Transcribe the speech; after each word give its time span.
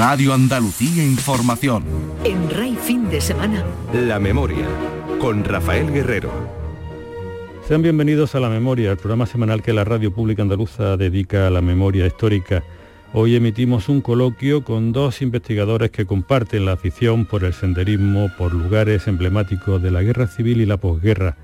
Radio 0.00 0.32
Andalucía 0.32 1.04
Información. 1.04 1.84
En 2.24 2.48
Rey 2.48 2.74
Fin 2.74 3.10
de 3.10 3.20
Semana. 3.20 3.62
La 3.92 4.18
Memoria, 4.18 4.66
con 5.20 5.44
Rafael 5.44 5.92
Guerrero. 5.92 6.32
Sean 7.68 7.82
bienvenidos 7.82 8.34
a 8.34 8.40
La 8.40 8.48
Memoria, 8.48 8.92
el 8.92 8.96
programa 8.96 9.26
semanal 9.26 9.62
que 9.62 9.74
la 9.74 9.84
Radio 9.84 10.10
Pública 10.10 10.40
Andaluza 10.40 10.96
dedica 10.96 11.46
a 11.46 11.50
la 11.50 11.60
memoria 11.60 12.06
histórica. 12.06 12.64
Hoy 13.12 13.36
emitimos 13.36 13.90
un 13.90 14.00
coloquio 14.00 14.64
con 14.64 14.92
dos 14.92 15.20
investigadores 15.20 15.90
que 15.90 16.06
comparten 16.06 16.64
la 16.64 16.72
afición 16.72 17.26
por 17.26 17.44
el 17.44 17.52
senderismo, 17.52 18.30
por 18.38 18.54
lugares 18.54 19.06
emblemáticos 19.06 19.82
de 19.82 19.90
la 19.90 20.00
guerra 20.00 20.28
civil 20.28 20.62
y 20.62 20.66
la 20.66 20.78
posguerra. 20.78 21.36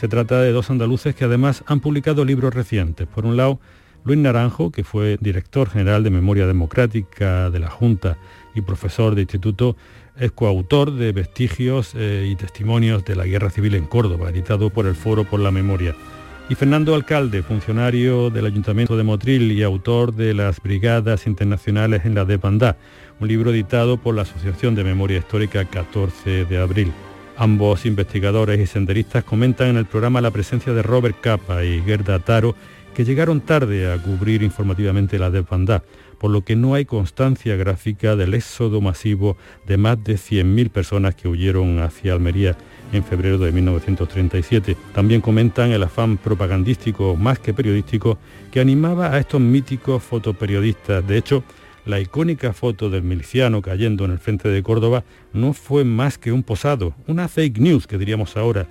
Se 0.00 0.08
trata 0.08 0.40
de 0.40 0.50
dos 0.50 0.70
andaluces 0.70 1.14
que 1.14 1.24
además 1.24 1.62
han 1.68 1.78
publicado 1.78 2.24
libros 2.24 2.52
recientes. 2.52 3.06
Por 3.06 3.24
un 3.26 3.36
lado, 3.36 3.60
Luis 4.06 4.20
Naranjo, 4.20 4.70
que 4.70 4.84
fue 4.84 5.18
director 5.20 5.68
general 5.68 6.04
de 6.04 6.10
Memoria 6.10 6.46
Democrática 6.46 7.50
de 7.50 7.58
la 7.58 7.68
Junta 7.68 8.16
y 8.54 8.60
profesor 8.60 9.16
de 9.16 9.22
instituto, 9.22 9.76
es 10.16 10.30
coautor 10.30 10.92
de 10.92 11.10
Vestigios 11.10 11.92
eh, 11.96 12.28
y 12.30 12.36
Testimonios 12.36 13.04
de 13.04 13.16
la 13.16 13.26
Guerra 13.26 13.50
Civil 13.50 13.74
en 13.74 13.86
Córdoba, 13.86 14.30
editado 14.30 14.70
por 14.70 14.86
el 14.86 14.94
Foro 14.94 15.24
por 15.24 15.40
la 15.40 15.50
Memoria. 15.50 15.96
Y 16.48 16.54
Fernando 16.54 16.94
Alcalde, 16.94 17.42
funcionario 17.42 18.30
del 18.30 18.46
Ayuntamiento 18.46 18.96
de 18.96 19.02
Motril 19.02 19.50
y 19.50 19.64
autor 19.64 20.14
de 20.14 20.34
las 20.34 20.62
Brigadas 20.62 21.26
Internacionales 21.26 22.02
en 22.04 22.14
la 22.14 22.24
Depandá, 22.24 22.76
un 23.18 23.26
libro 23.26 23.50
editado 23.50 23.96
por 23.96 24.14
la 24.14 24.22
Asociación 24.22 24.76
de 24.76 24.84
Memoria 24.84 25.18
Histórica 25.18 25.64
14 25.64 26.44
de 26.44 26.58
abril. 26.58 26.92
Ambos 27.36 27.84
investigadores 27.84 28.60
y 28.60 28.66
senderistas 28.66 29.24
comentan 29.24 29.66
en 29.66 29.76
el 29.78 29.86
programa 29.86 30.20
la 30.20 30.30
presencia 30.30 30.72
de 30.72 30.82
Robert 30.82 31.20
Capa 31.20 31.64
y 31.64 31.82
Gerda 31.82 32.20
Taro 32.20 32.54
que 32.96 33.04
llegaron 33.04 33.42
tarde 33.42 33.92
a 33.92 33.98
cubrir 33.98 34.42
informativamente 34.42 35.18
la 35.18 35.30
desbandada, 35.30 35.84
por 36.18 36.30
lo 36.30 36.40
que 36.46 36.56
no 36.56 36.72
hay 36.72 36.86
constancia 36.86 37.54
gráfica 37.54 38.16
del 38.16 38.32
éxodo 38.32 38.80
masivo 38.80 39.36
de 39.66 39.76
más 39.76 40.02
de 40.02 40.14
100.000 40.14 40.70
personas 40.70 41.14
que 41.14 41.28
huyeron 41.28 41.78
hacia 41.80 42.14
Almería 42.14 42.56
en 42.94 43.04
febrero 43.04 43.36
de 43.36 43.52
1937. 43.52 44.78
También 44.94 45.20
comentan 45.20 45.72
el 45.72 45.82
afán 45.82 46.16
propagandístico 46.16 47.16
más 47.16 47.38
que 47.38 47.52
periodístico 47.52 48.16
que 48.50 48.60
animaba 48.60 49.12
a 49.12 49.18
estos 49.18 49.42
míticos 49.42 50.02
fotoperiodistas. 50.02 51.06
De 51.06 51.18
hecho, 51.18 51.44
la 51.84 52.00
icónica 52.00 52.54
foto 52.54 52.88
del 52.88 53.02
miliciano 53.02 53.60
cayendo 53.60 54.06
en 54.06 54.12
el 54.12 54.18
frente 54.18 54.48
de 54.48 54.62
Córdoba 54.62 55.04
no 55.34 55.52
fue 55.52 55.84
más 55.84 56.16
que 56.16 56.32
un 56.32 56.42
posado, 56.42 56.94
una 57.06 57.28
fake 57.28 57.58
news 57.58 57.86
que 57.86 57.98
diríamos 57.98 58.38
ahora, 58.38 58.66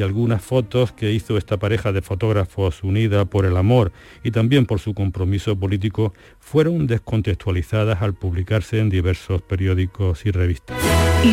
y 0.00 0.02
algunas 0.02 0.42
fotos 0.42 0.92
que 0.92 1.12
hizo 1.12 1.36
esta 1.36 1.58
pareja 1.58 1.92
de 1.92 2.00
fotógrafos 2.00 2.82
unida 2.82 3.26
por 3.26 3.44
el 3.44 3.54
amor 3.58 3.92
y 4.24 4.30
también 4.30 4.64
por 4.64 4.80
su 4.80 4.94
compromiso 4.94 5.56
político 5.56 6.14
fueron 6.38 6.86
descontextualizadas 6.86 8.00
al 8.00 8.14
publicarse 8.14 8.78
en 8.78 8.88
diversos 8.88 9.42
periódicos 9.42 10.24
y 10.24 10.30
revistas. 10.30 10.78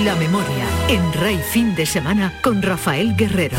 La 0.04 0.16
memoria 0.18 0.66
en 0.90 1.14
Rey 1.14 1.40
Fin 1.52 1.76
de 1.76 1.86
Semana 1.86 2.34
con 2.44 2.62
Rafael 2.62 3.16
Guerrero. 3.16 3.58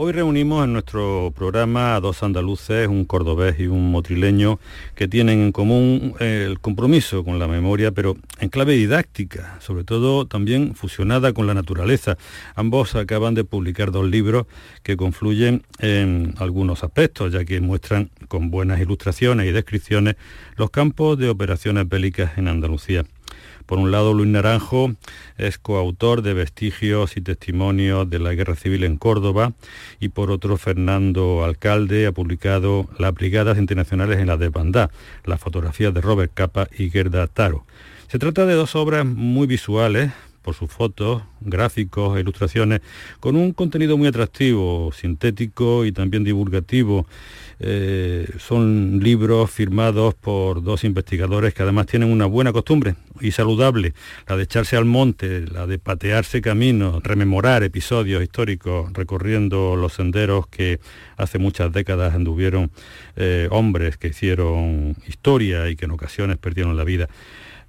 Hoy 0.00 0.12
reunimos 0.12 0.64
en 0.64 0.74
nuestro 0.74 1.32
programa 1.34 1.96
a 1.96 2.00
dos 2.00 2.22
andaluces, 2.22 2.86
un 2.86 3.04
cordobés 3.04 3.58
y 3.58 3.66
un 3.66 3.90
motrileño, 3.90 4.60
que 4.94 5.08
tienen 5.08 5.40
en 5.40 5.50
común 5.50 6.14
eh, 6.20 6.44
el 6.46 6.60
compromiso 6.60 7.24
con 7.24 7.40
la 7.40 7.48
memoria, 7.48 7.90
pero 7.90 8.16
en 8.38 8.48
clave 8.48 8.74
didáctica, 8.74 9.58
sobre 9.60 9.82
todo 9.82 10.24
también 10.24 10.76
fusionada 10.76 11.32
con 11.32 11.48
la 11.48 11.54
naturaleza. 11.54 12.16
Ambos 12.54 12.94
acaban 12.94 13.34
de 13.34 13.42
publicar 13.42 13.90
dos 13.90 14.08
libros 14.08 14.46
que 14.84 14.96
confluyen 14.96 15.64
en 15.80 16.32
algunos 16.38 16.84
aspectos, 16.84 17.32
ya 17.32 17.44
que 17.44 17.60
muestran 17.60 18.08
con 18.28 18.52
buenas 18.52 18.80
ilustraciones 18.80 19.48
y 19.48 19.50
descripciones 19.50 20.14
los 20.54 20.70
campos 20.70 21.18
de 21.18 21.28
operaciones 21.28 21.88
bélicas 21.88 22.38
en 22.38 22.46
Andalucía. 22.46 23.04
Por 23.68 23.78
un 23.78 23.90
lado, 23.90 24.14
Luis 24.14 24.30
Naranjo 24.30 24.94
es 25.36 25.58
coautor 25.58 26.22
de 26.22 26.32
Vestigios 26.32 27.18
y 27.18 27.20
Testimonios 27.20 28.08
de 28.08 28.18
la 28.18 28.32
Guerra 28.32 28.56
Civil 28.56 28.82
en 28.82 28.96
Córdoba 28.96 29.52
y 30.00 30.08
por 30.08 30.30
otro, 30.30 30.56
Fernando 30.56 31.44
Alcalde 31.44 32.06
ha 32.06 32.12
publicado 32.12 32.88
Las 32.98 33.12
Brigadas 33.12 33.58
Internacionales 33.58 34.20
en 34.20 34.28
la 34.28 34.38
Desbandá, 34.38 34.88
las 35.26 35.38
fotografías 35.38 35.92
de 35.92 36.00
Robert 36.00 36.32
Capa 36.32 36.66
y 36.78 36.88
Gerda 36.88 37.26
Taro. 37.26 37.66
Se 38.06 38.18
trata 38.18 38.46
de 38.46 38.54
dos 38.54 38.74
obras 38.74 39.04
muy 39.04 39.46
visuales, 39.46 40.12
por 40.40 40.54
sus 40.54 40.70
fotos, 40.70 41.22
gráficos 41.42 42.16
e 42.16 42.20
ilustraciones, 42.20 42.80
con 43.20 43.36
un 43.36 43.52
contenido 43.52 43.98
muy 43.98 44.08
atractivo, 44.08 44.90
sintético 44.94 45.84
y 45.84 45.92
también 45.92 46.24
divulgativo. 46.24 47.06
Eh, 47.60 48.28
son 48.38 49.00
libros 49.02 49.50
firmados 49.50 50.14
por 50.14 50.62
dos 50.62 50.84
investigadores 50.84 51.54
que 51.54 51.64
además 51.64 51.86
tienen 51.86 52.10
una 52.10 52.26
buena 52.26 52.52
costumbre 52.52 52.94
y 53.20 53.32
saludable, 53.32 53.94
la 54.28 54.36
de 54.36 54.44
echarse 54.44 54.76
al 54.76 54.84
monte, 54.84 55.44
la 55.46 55.66
de 55.66 55.78
patearse 55.78 56.40
caminos, 56.40 57.02
rememorar 57.02 57.64
episodios 57.64 58.22
históricos, 58.22 58.92
recorriendo 58.92 59.74
los 59.74 59.94
senderos 59.94 60.46
que 60.46 60.78
hace 61.16 61.38
muchas 61.38 61.72
décadas 61.72 62.14
anduvieron 62.14 62.70
eh, 63.16 63.48
hombres 63.50 63.96
que 63.96 64.08
hicieron 64.08 64.96
historia 65.08 65.68
y 65.68 65.74
que 65.74 65.86
en 65.86 65.90
ocasiones 65.90 66.38
perdieron 66.38 66.76
la 66.76 66.84
vida 66.84 67.08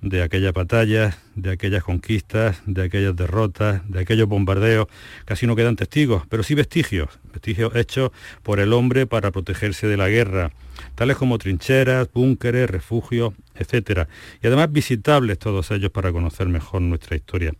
de 0.01 0.21
aquellas 0.23 0.53
batallas, 0.53 1.17
de 1.35 1.51
aquellas 1.51 1.83
conquistas, 1.83 2.61
de 2.65 2.83
aquellas 2.83 3.15
derrotas, 3.15 3.81
de 3.89 3.99
aquellos 3.99 4.27
bombardeos. 4.27 4.87
Casi 5.25 5.45
no 5.47 5.55
quedan 5.55 5.75
testigos, 5.75 6.23
pero 6.29 6.43
sí 6.43 6.55
vestigios, 6.55 7.09
vestigios 7.33 7.75
hechos 7.75 8.11
por 8.43 8.59
el 8.59 8.73
hombre 8.73 9.05
para 9.07 9.31
protegerse 9.31 9.87
de 9.87 9.97
la 9.97 10.09
guerra, 10.09 10.51
tales 10.95 11.17
como 11.17 11.37
trincheras, 11.37 12.07
búnkeres, 12.13 12.69
refugios, 12.69 13.33
etc. 13.59 14.07
Y 14.41 14.47
además 14.47 14.71
visitables 14.71 15.37
todos 15.37 15.69
ellos 15.71 15.91
para 15.91 16.11
conocer 16.11 16.47
mejor 16.47 16.81
nuestra 16.81 17.15
historia. 17.15 17.53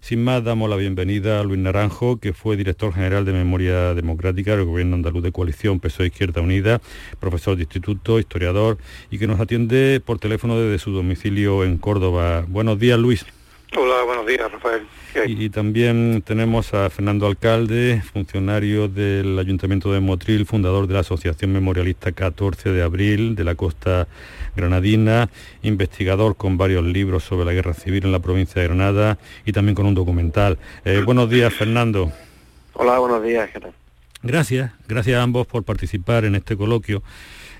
Sin 0.00 0.24
más, 0.24 0.42
damos 0.42 0.68
la 0.68 0.76
bienvenida 0.76 1.40
a 1.40 1.44
Luis 1.44 1.60
Naranjo, 1.60 2.18
que 2.18 2.32
fue 2.32 2.56
director 2.56 2.92
general 2.92 3.24
de 3.24 3.32
Memoria 3.32 3.94
Democrática 3.94 4.56
del 4.56 4.64
Gobierno 4.64 4.96
Andaluz 4.96 5.22
de 5.22 5.32
Coalición 5.32 5.80
PSOE 5.80 6.06
Izquierda 6.06 6.40
Unida, 6.40 6.80
profesor 7.20 7.56
de 7.56 7.62
instituto, 7.62 8.18
historiador, 8.18 8.78
y 9.10 9.18
que 9.18 9.26
nos 9.26 9.40
atiende 9.40 10.00
por 10.04 10.18
teléfono 10.18 10.58
desde 10.58 10.78
su 10.78 10.92
domicilio 10.92 11.64
en 11.64 11.78
Córdoba. 11.78 12.44
Buenos 12.48 12.78
días, 12.78 12.98
Luis. 12.98 13.24
Hola, 13.74 14.02
buenos 14.04 14.26
días, 14.26 14.52
Rafael. 14.52 14.86
Y, 15.26 15.48
también 15.48 16.22
tenemos 16.26 16.74
a 16.74 16.90
Fernando 16.90 17.26
Alcalde, 17.26 18.02
funcionario 18.12 18.88
del 18.88 19.38
Ayuntamiento 19.38 19.90
de 19.92 20.00
Motril, 20.00 20.44
fundador 20.44 20.86
de 20.86 20.94
la 20.94 21.00
Asociación 21.00 21.52
Memorialista 21.52 22.12
14 22.12 22.70
de 22.70 22.82
Abril 22.82 23.34
de 23.34 23.44
la 23.44 23.54
Costa 23.54 24.08
Granadina, 24.56 25.30
investigador 25.62 26.36
con 26.36 26.58
varios 26.58 26.84
libros 26.84 27.24
sobre 27.24 27.46
la 27.46 27.52
guerra 27.54 27.72
civil 27.72 28.04
en 28.04 28.12
la 28.12 28.20
provincia 28.20 28.60
de 28.60 28.68
Granada 28.68 29.18
y 29.46 29.52
también 29.52 29.74
con 29.74 29.86
un 29.86 29.94
documental. 29.94 30.58
Eh, 30.84 31.00
buenos 31.04 31.30
días, 31.30 31.54
Fernando. 31.54 32.12
Hola, 32.74 32.98
buenos 32.98 33.22
días. 33.22 33.48
Gracias, 34.22 34.72
gracias 34.86 35.18
a 35.18 35.22
ambos 35.22 35.46
por 35.46 35.64
participar 35.64 36.26
en 36.26 36.34
este 36.34 36.56
coloquio. 36.56 37.02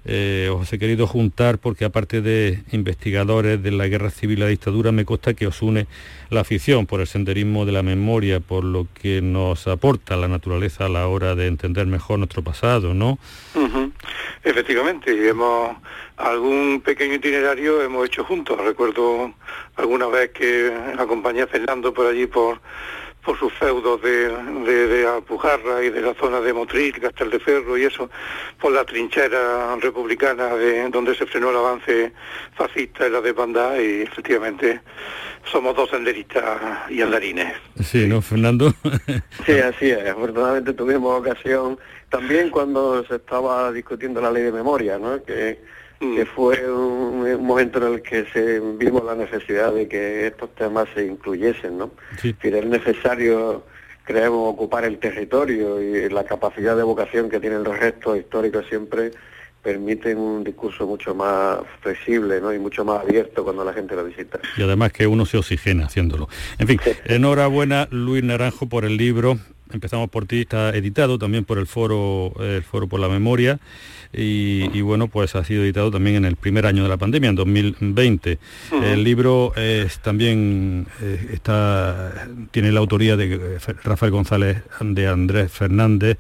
Eh, 0.05 0.51
os 0.53 0.73
he 0.73 0.79
querido 0.79 1.07
juntar 1.07 1.59
porque 1.59 1.85
aparte 1.85 2.21
de 2.23 2.63
investigadores 2.73 3.63
de 3.63 3.71
la 3.71 3.87
guerra 3.87 4.11
civil 4.11 4.39
y 4.39 4.41
la 4.41 4.49
dictadura, 4.49 4.91
me 4.91 5.05
consta 5.05 5.35
que 5.35 5.47
os 5.47 5.63
une 5.63 5.87
la 6.31 6.41
afición 6.41 6.87
por 6.87 7.01
el 7.01 7.07
senderismo 7.07 7.65
de 7.65 7.73
la 7.73 7.83
memoria, 7.83 8.41
por 8.41 8.65
lo 8.65 8.89
que 9.01 9.23
nos 9.23 9.69
aporta 9.69 10.17
la 10.17 10.29
naturaleza 10.29 10.87
a 10.87 10.89
la 10.89 11.07
hora 11.07 11.35
de 11.35 11.47
entender 11.47 11.87
mejor 11.87 12.19
nuestro 12.19 12.43
pasado, 12.43 12.95
¿no? 12.95 13.19
Efectivamente, 14.43 15.15
y 15.15 15.29
hemos 15.29 15.77
algún 16.17 16.81
pequeño 16.85 17.15
itinerario 17.15 17.83
hemos 17.83 18.07
hecho 18.07 18.25
juntos. 18.25 18.59
Recuerdo 18.59 19.33
alguna 19.77 20.07
vez 20.07 20.31
que 20.31 20.73
acompañé 20.99 21.43
a 21.43 21.47
Fernando 21.47 21.93
por 21.93 22.07
allí 22.07 22.27
por 22.27 22.61
por 23.25 23.39
sus 23.39 23.53
feudos 23.53 24.03
de, 24.03 24.29
de, 24.89 25.07
Alpujarra 25.07 25.83
y 25.85 25.91
de 25.91 26.01
la 26.01 26.15
zona 26.15 26.41
de 26.41 26.53
Motril, 26.53 27.01
Castel 27.01 27.31
de 27.31 27.39
Ferro 27.39 27.79
y 27.79 27.85
eso, 27.85 28.11
por 28.61 28.73
la 28.73 28.85
trinchera 28.85 29.77
republicana 29.77 30.55
de 30.57 30.89
donde 30.91 31.15
se 31.15 31.27
frenó 31.27 31.51
el 31.51 31.57
avance 31.57 32.13
fascista 32.55 33.07
en 33.07 33.13
la 33.13 33.21
desbandada 33.21 33.81
y 33.81 34.03
efectivamente 34.03 34.81
somos 35.45 35.77
dos 35.77 35.91
senderistas 35.91 36.91
y 36.91 37.01
andarines. 37.01 37.55
Sí, 37.81 38.07
¿no, 38.07 38.23
Fernando? 38.23 38.73
sí, 39.47 39.53
así 39.53 39.91
es. 39.91 40.09
Afortunadamente 40.09 40.73
tuvimos 40.73 41.21
ocasión 41.21 41.79
también 42.09 42.51
cuando 42.51 43.05
se 43.07 43.17
estaba 43.17 43.73
discutiendo 43.73 44.21
la 44.21 44.31
ley 44.31 44.43
de 44.43 44.53
memoria, 44.53 44.99
¿no? 44.99 45.23
Que 45.25 45.59
que 46.15 46.27
fue 46.27 46.71
un, 46.71 47.45
momento 47.45 47.79
en 47.79 47.95
el 47.95 48.03
que 48.03 48.25
se 48.33 48.61
vimos 48.61 49.05
la 49.05 49.15
necesidad 49.15 49.73
de 49.73 49.89
que 49.89 50.27
estos 50.27 50.55
temas 50.55 50.89
se 50.95 51.07
incluyesen, 51.07 51.79
¿no? 51.79 51.91
Sí. 52.21 52.35
Es 52.43 52.67
necesario, 52.67 53.65
creemos, 54.05 54.53
ocupar 54.53 54.85
el 54.85 54.99
territorio 54.99 55.81
y 55.81 56.09
la 56.09 56.25
capacidad 56.25 56.77
de 56.77 56.83
vocación 56.83 57.31
que 57.31 57.41
tienen 57.41 57.63
los 57.63 57.79
restos 57.79 58.19
históricos 58.19 58.67
siempre 58.69 59.13
permiten 59.63 60.19
un 60.19 60.43
discurso 60.43 60.87
mucho 60.87 61.15
más 61.15 61.61
flexible 61.81 62.41
¿no? 62.41 62.53
y 62.53 62.59
mucho 62.59 62.85
más 62.85 63.01
abierto 63.03 63.45
cuando 63.45 63.65
la 63.65 63.73
gente 63.73 63.95
lo 63.95 64.05
visita. 64.05 64.41
Y 64.57 64.63
además 64.63 64.93
que 64.93 65.07
uno 65.07 65.25
se 65.25 65.39
oxigena 65.39 65.87
haciéndolo. 65.87 66.29
En 66.59 66.67
fin, 66.67 66.81
enhorabuena 67.05 67.87
Luis 67.91 68.25
Naranjo 68.25 68.69
por 68.69 68.85
el 68.85 68.97
libro 68.97 69.39
empezamos 69.73 70.11
por 70.11 70.27
ti, 70.27 70.43
está 70.43 70.71
editado 70.71 71.19
también 71.19 71.45
por 71.45 71.59
el 71.59 71.67
foro, 71.67 72.33
el 72.41 72.63
foro 72.63 72.89
por 72.89 73.01
la 73.01 73.09
memoria. 73.09 73.59
Y, 74.15 74.83
bueno, 74.83 75.09
pues 75.09 75.35
ha 75.37 75.45
sido 75.45 75.63
editado 75.63 75.91
también 75.91 76.17
en 76.17 76.25
el 76.27 76.37
primer 76.37 76.67
año 76.67 76.83
de 76.83 76.89
la 76.91 76.99
pandemia, 76.99 77.31
en 77.31 77.37
2020. 77.37 78.39
El 78.83 79.05
libro 79.05 79.55
es 79.57 80.01
también 80.01 80.87
eh, 81.01 81.31
está, 81.33 82.29
tiene 82.51 82.73
la 82.73 82.81
autoría 82.81 83.17
de 83.17 83.59
Rafael 83.83 84.13
González 84.13 84.63
de 84.81 85.07
Andrés 85.07 85.51
Fernández, 85.51 86.19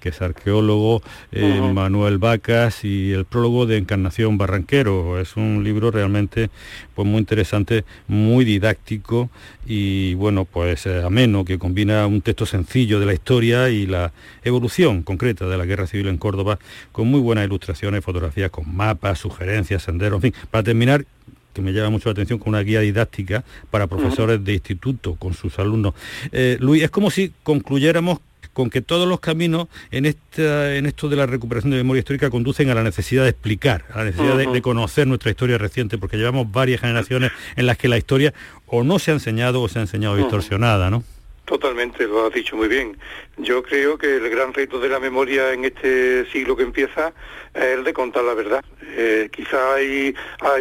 que 0.00 0.08
es 0.08 0.20
arqueólogo, 0.22 1.02
eh, 1.30 1.60
Manuel 1.72 2.18
Vacas 2.18 2.84
y 2.84 3.12
el 3.12 3.24
prólogo 3.24 3.66
de 3.66 3.76
Encarnación 3.76 4.38
Barranquero. 4.38 5.20
Es 5.20 5.36
un 5.36 5.62
libro 5.62 5.90
realmente 5.90 6.50
pues, 6.94 7.06
muy 7.06 7.18
interesante, 7.18 7.84
muy 8.08 8.44
didáctico 8.44 9.30
y 9.66 10.14
bueno, 10.14 10.46
pues 10.46 10.86
eh, 10.86 11.02
ameno, 11.04 11.44
que 11.44 11.58
combina 11.58 12.06
un 12.06 12.22
texto 12.22 12.46
sencillo 12.46 12.98
de 12.98 13.06
la 13.06 13.12
historia 13.12 13.68
y 13.68 13.86
la 13.86 14.12
evolución 14.42 15.02
concreta 15.02 15.46
de 15.46 15.58
la 15.58 15.66
guerra 15.66 15.86
civil 15.86 16.08
en 16.08 16.18
Córdoba, 16.18 16.58
con 16.92 17.08
muy 17.08 17.20
buenas 17.20 17.44
ilustraciones, 17.46 18.02
fotografías 18.02 18.50
con 18.50 18.74
mapas, 18.74 19.18
sugerencias, 19.18 19.82
senderos, 19.82 20.16
en 20.16 20.32
fin. 20.32 20.42
Para 20.50 20.64
terminar, 20.64 21.04
que 21.52 21.62
me 21.62 21.72
llama 21.72 21.90
mucho 21.90 22.08
la 22.08 22.12
atención, 22.12 22.38
con 22.38 22.50
una 22.50 22.60
guía 22.60 22.80
didáctica 22.80 23.44
para 23.70 23.86
profesores 23.86 24.42
de 24.44 24.54
instituto, 24.54 25.16
con 25.16 25.34
sus 25.34 25.58
alumnos. 25.58 25.94
Eh, 26.32 26.56
Luis, 26.60 26.82
es 26.82 26.90
como 26.90 27.10
si 27.10 27.32
concluyéramos 27.42 28.20
con 28.60 28.68
que 28.68 28.82
todos 28.82 29.08
los 29.08 29.20
caminos 29.20 29.68
en, 29.90 30.04
esta, 30.04 30.76
en 30.76 30.84
esto 30.84 31.08
de 31.08 31.16
la 31.16 31.24
recuperación 31.24 31.70
de 31.70 31.78
memoria 31.78 32.00
histórica 32.00 32.28
conducen 32.28 32.68
a 32.68 32.74
la 32.74 32.82
necesidad 32.82 33.22
de 33.22 33.30
explicar, 33.30 33.86
a 33.90 34.00
la 34.00 34.04
necesidad 34.04 34.36
de, 34.36 34.60
conocer 34.60 35.06
nuestra 35.06 35.30
historia 35.30 35.56
reciente, 35.56 35.96
porque 35.96 36.18
llevamos 36.18 36.52
varias 36.52 36.82
generaciones 36.82 37.32
en 37.56 37.64
las 37.64 37.78
que 37.78 37.88
la 37.88 37.96
historia 37.96 38.34
o 38.66 38.84
no 38.84 38.98
se 38.98 39.12
ha 39.12 39.14
enseñado 39.14 39.62
o 39.62 39.68
se 39.70 39.78
ha 39.78 39.82
enseñado 39.82 40.16
distorsionada, 40.16 40.90
¿no? 40.90 41.02
Totalmente, 41.50 42.06
lo 42.06 42.26
has 42.26 42.32
dicho 42.32 42.54
muy 42.54 42.68
bien. 42.68 42.96
Yo 43.36 43.60
creo 43.64 43.98
que 43.98 44.18
el 44.18 44.30
gran 44.30 44.54
reto 44.54 44.78
de 44.78 44.88
la 44.88 45.00
memoria 45.00 45.52
en 45.52 45.64
este 45.64 46.24
siglo 46.26 46.56
que 46.56 46.62
empieza 46.62 47.12
es 47.52 47.64
el 47.64 47.82
de 47.82 47.92
contar 47.92 48.22
la 48.22 48.34
verdad. 48.34 48.64
Eh, 48.82 49.28
quizá 49.32 49.74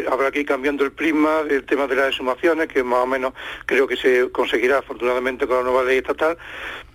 habrá 0.10 0.32
que 0.32 0.40
ir 0.40 0.48
cambiando 0.48 0.84
el 0.84 0.92
prisma 0.92 1.44
del 1.44 1.64
tema 1.64 1.86
de 1.86 1.96
las 1.96 2.08
exhumaciones, 2.08 2.70
que 2.70 2.82
más 2.82 3.04
o 3.04 3.06
menos 3.06 3.34
creo 3.68 3.86
que 3.86 3.98
se 3.98 4.32
conseguirá 4.32 4.80
afortunadamente 4.80 5.46
con 5.46 5.58
la 5.58 5.64
nueva 5.64 5.84
ley 5.84 6.00
estatal, 6.00 6.40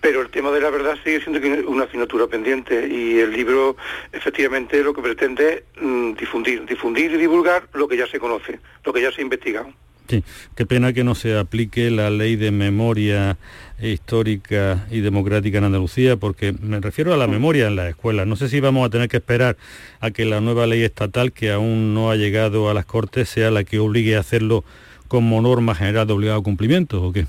pero 0.00 0.22
el 0.22 0.30
tema 0.30 0.50
de 0.50 0.60
la 0.60 0.70
verdad 0.70 0.98
sigue 1.04 1.20
siendo 1.20 1.70
una 1.70 1.84
asignatura 1.84 2.26
pendiente 2.26 2.88
y 2.88 3.20
el 3.20 3.30
libro 3.30 3.76
efectivamente 4.10 4.82
lo 4.82 4.92
que 4.92 5.02
pretende 5.02 5.66
es 5.76 5.82
mm, 5.82 6.14
difundir, 6.14 6.66
difundir 6.66 7.12
y 7.12 7.16
divulgar 7.16 7.68
lo 7.74 7.86
que 7.86 7.96
ya 7.96 8.08
se 8.08 8.18
conoce, 8.18 8.58
lo 8.82 8.92
que 8.92 9.02
ya 9.02 9.12
se 9.12 9.20
ha 9.20 9.22
investigado. 9.22 9.72
Sí, 10.06 10.22
qué 10.54 10.66
pena 10.66 10.92
que 10.92 11.02
no 11.02 11.14
se 11.14 11.38
aplique 11.38 11.90
la 11.90 12.10
ley 12.10 12.36
de 12.36 12.50
memoria 12.50 13.38
histórica 13.80 14.86
y 14.90 15.00
democrática 15.00 15.58
en 15.58 15.64
Andalucía, 15.64 16.16
porque 16.16 16.52
me 16.52 16.78
refiero 16.80 17.14
a 17.14 17.16
la 17.16 17.26
memoria 17.26 17.68
en 17.68 17.76
las 17.76 17.88
escuelas. 17.88 18.26
No 18.26 18.36
sé 18.36 18.50
si 18.50 18.60
vamos 18.60 18.86
a 18.86 18.90
tener 18.90 19.08
que 19.08 19.16
esperar 19.16 19.56
a 20.00 20.10
que 20.10 20.26
la 20.26 20.42
nueva 20.42 20.66
ley 20.66 20.82
estatal, 20.82 21.32
que 21.32 21.52
aún 21.52 21.94
no 21.94 22.10
ha 22.10 22.16
llegado 22.16 22.68
a 22.68 22.74
las 22.74 22.84
Cortes, 22.84 23.30
sea 23.30 23.50
la 23.50 23.64
que 23.64 23.78
obligue 23.78 24.16
a 24.16 24.20
hacerlo 24.20 24.62
como 25.08 25.40
norma 25.40 25.74
general 25.74 26.06
de 26.06 26.12
obligado 26.12 26.42
cumplimiento, 26.42 27.02
¿o 27.02 27.12
qué? 27.12 27.26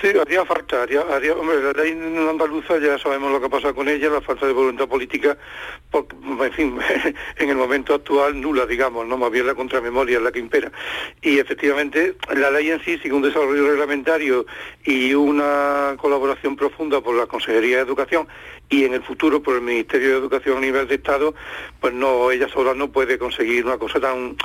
Sí, 0.00 0.08
haría 0.18 0.46
falta, 0.46 0.82
haría, 0.82 1.02
hombre, 1.34 1.60
la 1.60 1.72
ley 1.72 1.92
andaluza 1.92 2.78
ya 2.78 2.98
sabemos 2.98 3.30
lo 3.32 3.38
que 3.38 3.50
pasa 3.50 3.74
con 3.74 3.86
ella, 3.86 4.08
la 4.08 4.22
falta 4.22 4.46
de 4.46 4.54
voluntad 4.54 4.88
política, 4.88 5.36
porque, 5.90 6.16
en 6.16 6.52
fin, 6.54 6.78
en 7.36 7.50
el 7.50 7.56
momento 7.56 7.92
actual 7.92 8.40
nula, 8.40 8.64
digamos, 8.64 9.06
no 9.06 9.18
más 9.18 9.30
bien 9.30 9.46
la 9.46 9.54
contramemoria 9.54 10.16
es 10.16 10.22
la 10.22 10.32
que 10.32 10.38
impera. 10.38 10.72
Y 11.20 11.38
efectivamente 11.38 12.16
la 12.34 12.50
ley 12.50 12.70
en 12.70 12.82
sí 12.82 12.96
sigue 12.96 13.12
un 13.12 13.20
desarrollo 13.20 13.68
reglamentario 13.68 14.46
y 14.84 15.12
una 15.12 15.96
colaboración 15.98 16.56
profunda 16.56 17.02
por 17.02 17.14
la 17.14 17.26
Consejería 17.26 17.76
de 17.76 17.82
Educación 17.82 18.26
y 18.70 18.84
en 18.84 18.94
el 18.94 19.02
futuro 19.02 19.42
por 19.42 19.56
el 19.56 19.60
Ministerio 19.60 20.12
de 20.12 20.16
Educación 20.16 20.56
a 20.56 20.60
nivel 20.62 20.88
de 20.88 20.94
Estado, 20.94 21.34
pues 21.78 21.92
no, 21.92 22.30
ella 22.30 22.48
sola 22.48 22.72
no 22.72 22.90
puede 22.90 23.18
conseguir 23.18 23.66
una 23.66 23.76
cosa 23.76 24.00
tan 24.00 24.36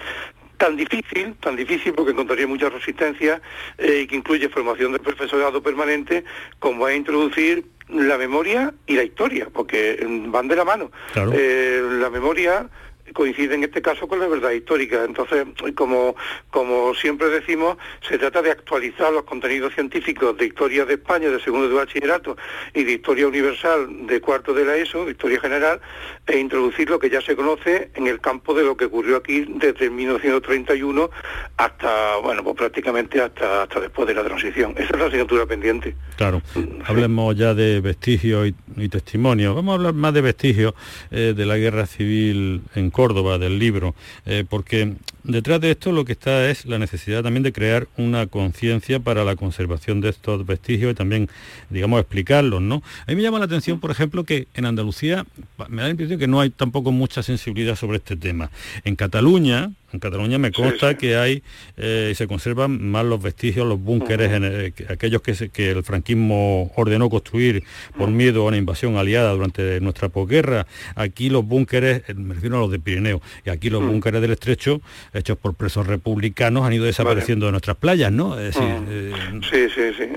tan 0.58 0.76
difícil, 0.76 1.36
tan 1.40 1.56
difícil 1.56 1.94
porque 1.94 2.12
encontraría 2.12 2.48
mucha 2.48 2.70
resistencia 2.70 3.42
eh, 3.78 4.02
y 4.04 4.08
que 4.08 4.16
incluye 4.16 4.50
formación 4.50 4.92
del 4.92 5.02
profesorado 5.02 5.62
permanente, 5.62 6.24
como 6.60 6.88
es 6.88 6.98
introducir 6.98 7.66
la 7.90 8.18
memoria 8.18 8.74
y 8.88 8.96
la 8.96 9.04
historia, 9.04 9.48
porque 9.54 10.04
van 10.28 10.48
de 10.48 10.56
la 10.56 10.66
mano. 10.66 10.92
Eh, 11.16 11.82
la 12.00 12.10
memoria 12.10 12.68
coincide 13.14 13.56
en 13.56 13.64
este 13.64 13.82
caso 13.82 14.08
con 14.08 14.20
la 14.20 14.28
verdad 14.28 14.52
histórica. 14.52 15.04
Entonces, 15.04 15.46
como, 15.76 16.16
como 16.50 16.94
siempre 16.96 17.30
decimos, 17.30 17.78
se 18.08 18.18
trata 18.18 18.42
de 18.42 18.52
actualizar 18.52 19.12
los 19.12 19.24
contenidos 19.24 19.74
científicos 19.74 20.38
de 20.38 20.48
historia 20.48 20.86
de 20.86 20.96
España 20.96 21.30
de 21.30 21.40
segundo 21.40 21.70
de 21.70 21.76
bachillerato 21.76 22.38
y 22.74 22.84
de 22.84 22.94
historia 22.94 23.28
universal 23.28 24.08
de 24.08 24.22
cuarto 24.22 24.54
de 24.54 24.66
la 24.66 24.76
ESO, 24.76 25.06
de 25.06 25.12
historia 25.12 25.40
general, 25.40 25.82
e 26.28 26.40
introducir 26.40 26.90
lo 26.90 27.00
que 27.00 27.10
ya 27.10 27.22
se 27.22 27.36
conoce 27.36 27.92
en 27.94 28.08
el 28.08 28.20
campo 28.20 28.54
de 28.54 28.64
lo 28.64 28.76
que 28.76 28.86
ocurrió 28.86 29.18
aquí 29.18 29.46
desde 29.48 29.90
1931 29.90 31.10
hasta, 31.58 32.18
bueno, 32.18 32.44
pues 32.44 32.56
prácticamente 32.56 33.22
hasta, 33.22 33.64
hasta 33.64 33.80
después 33.80 34.08
de 34.08 34.14
la 34.14 34.24
transición. 34.24 34.74
Esa 34.78 34.94
es 34.94 35.00
la 35.00 35.06
asignatura 35.06 35.46
pendiente. 35.46 35.96
Claro. 36.18 36.42
Hablemos 36.86 37.36
ya 37.36 37.54
de 37.54 37.82
vestigios 37.82 38.52
y, 38.78 38.90
testimonios. 38.90 39.56
Vamos 39.56 39.74
a 39.74 39.76
hablar 39.76 39.94
más 39.94 40.14
de 40.14 40.22
vestigios 40.22 40.74
eh, 41.12 41.34
de 41.36 41.46
la 41.46 41.58
guerra 41.58 41.86
civil 41.86 42.62
en 42.76 42.90
Córdoba 42.96 43.38
del 43.38 43.60
libro, 43.60 43.94
eh, 44.26 44.46
porque 44.50 44.94
detrás 45.28 45.60
de 45.62 45.72
esto 45.72 45.92
lo 45.92 46.06
que 46.06 46.14
está 46.14 46.50
es 46.50 46.66
la 46.66 46.80
necesidad 46.80 47.24
también 47.24 47.44
de 47.44 47.52
crear 47.52 47.88
una 47.98 48.28
conciencia 48.28 49.00
para 49.00 49.24
la 49.24 49.36
conservación 49.36 50.02
de 50.02 50.10
estos 50.10 50.46
vestigios 50.46 50.92
y 50.92 50.96
también, 50.96 51.30
digamos, 51.70 52.00
explicarlos, 52.00 52.62
¿no? 52.62 52.84
A 53.06 53.12
mí 53.12 53.16
me 53.16 53.22
llama 53.22 53.40
la 53.40 53.46
atención, 53.46 53.80
por 53.80 53.92
ejemplo, 53.92 54.24
que 54.24 54.48
en 54.54 54.66
Andalucía 54.66 55.26
me 55.70 55.78
da 55.78 55.84
la 55.84 55.90
impresión 55.90 56.20
que 56.20 56.28
no 56.28 56.40
hay 56.40 56.50
tampoco 56.50 56.92
mucha 56.92 57.24
sensibilidad 57.24 57.76
sobre 57.76 57.98
este 57.98 58.16
tema. 58.16 58.52
En 58.84 58.96
Cataluña, 58.96 59.72
en 59.96 60.00
Cataluña 60.00 60.38
me 60.38 60.52
consta 60.52 60.98
que 60.98 61.16
hay 61.16 61.42
eh, 61.78 62.14
se 62.16 62.28
conservan 62.28 62.92
más 62.92 63.06
los 63.06 63.22
vestigios, 63.22 63.66
los 63.66 63.80
búnkeres, 63.80 64.74
aquellos 64.90 65.22
que, 65.22 65.50
que, 65.50 65.72
el 65.72 65.84
franquismo 65.84 66.72
ordenó 66.76 67.10
construir 67.10 67.64
por 67.98 68.10
miedo 68.10 68.42
a 68.42 68.48
una 68.48 68.58
invasión 68.58 68.98
aliada 68.98 69.32
durante 69.32 69.80
nuestra 69.80 70.10
posguerra. 70.10 70.68
Aquí 70.96 71.30
los 71.30 71.46
búnkeres, 71.46 72.04
eh, 72.08 72.14
me 72.14 72.34
refiero 72.34 72.58
a 72.58 72.60
los 72.60 72.72
de 72.72 72.80
Pirineo, 72.80 73.22
y 73.46 73.50
aquí 73.50 73.70
los 73.70 73.84
búnkeres 73.84 74.22
del 74.22 74.32
Estrecho, 74.32 74.82
hechos 75.16 75.38
por 75.38 75.54
presos 75.56 75.88
republicanos, 75.88 76.66
han 76.66 76.74
ido 76.74 76.86
desapareciendo 76.86 77.46
de 77.46 77.54
nuestras 77.54 77.78
playas, 77.78 78.12
¿no? 78.12 78.38
Eh, 78.40 78.52
sí, 78.52 79.68
sí, 79.74 79.94
sí. 79.98 80.10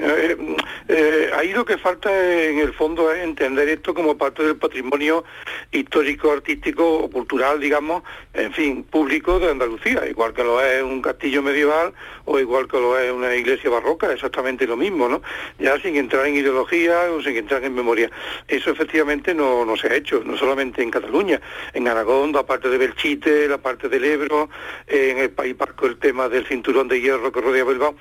ahí 1.37 1.53
lo 1.53 1.65
que 1.65 1.79
falta 1.79 2.11
en 2.11 2.59
el 2.59 2.73
fondo 2.73 3.13
es 3.13 3.23
entender 3.23 3.69
esto 3.69 3.95
como 3.95 4.19
parte 4.19 4.43
del 4.43 4.57
patrimonio 4.57 5.25
histórico, 5.71 6.33
artístico 6.33 6.99
o 6.99 7.11
cultural, 7.11 7.61
digamos, 7.61 8.03
en 8.35 8.53
fin, 8.53 8.83
público 8.83 9.39
de 9.39 9.51
Andalucía 9.51 9.69
Lucía, 9.69 10.09
igual 10.09 10.33
que 10.33 10.43
lo 10.43 10.65
es 10.65 10.83
un 10.83 11.03
castillo 11.03 11.43
medieval 11.43 11.93
o 12.25 12.39
igual 12.39 12.67
que 12.69 12.79
lo 12.79 12.99
es 12.99 13.13
una 13.13 13.35
iglesia 13.35 13.71
barroca, 13.71 14.13
exactamente 14.13 14.67
lo 14.67 14.77
mismo, 14.77 15.09
¿no? 15.09 15.23
Ya 15.59 15.79
sin 15.81 15.97
entrar 15.97 16.27
en 16.27 16.37
ideología 16.37 17.11
o 17.13 17.23
sin 17.23 17.37
entrar 17.37 17.63
en 17.65 17.75
memoria. 17.75 18.11
Eso 18.47 18.71
efectivamente 18.71 19.35
no, 19.35 19.65
no 19.65 19.77
se 19.77 19.89
ha 19.89 19.95
hecho, 19.95 20.23
no 20.25 20.37
solamente 20.37 20.83
en 20.83 20.91
Cataluña, 20.91 21.41
en 21.73 21.87
Aragón, 21.87 22.33
la 22.33 22.45
parte 22.45 22.69
de 22.69 22.79
Belchite, 22.79 23.49
la 23.49 23.59
parte 23.59 23.89
del 23.89 24.05
Ebro, 24.05 24.49
en 24.89 25.19
el 25.19 25.31
País 25.31 25.57
Vasco 25.57 25.87
el 25.87 25.99
tema 25.99 26.29
del 26.29 26.47
cinturón 26.47 26.89
de 26.89 27.01
hierro 27.01 27.33
que 27.33 27.41
rodea 27.41 27.65
Bilbao 27.65 27.95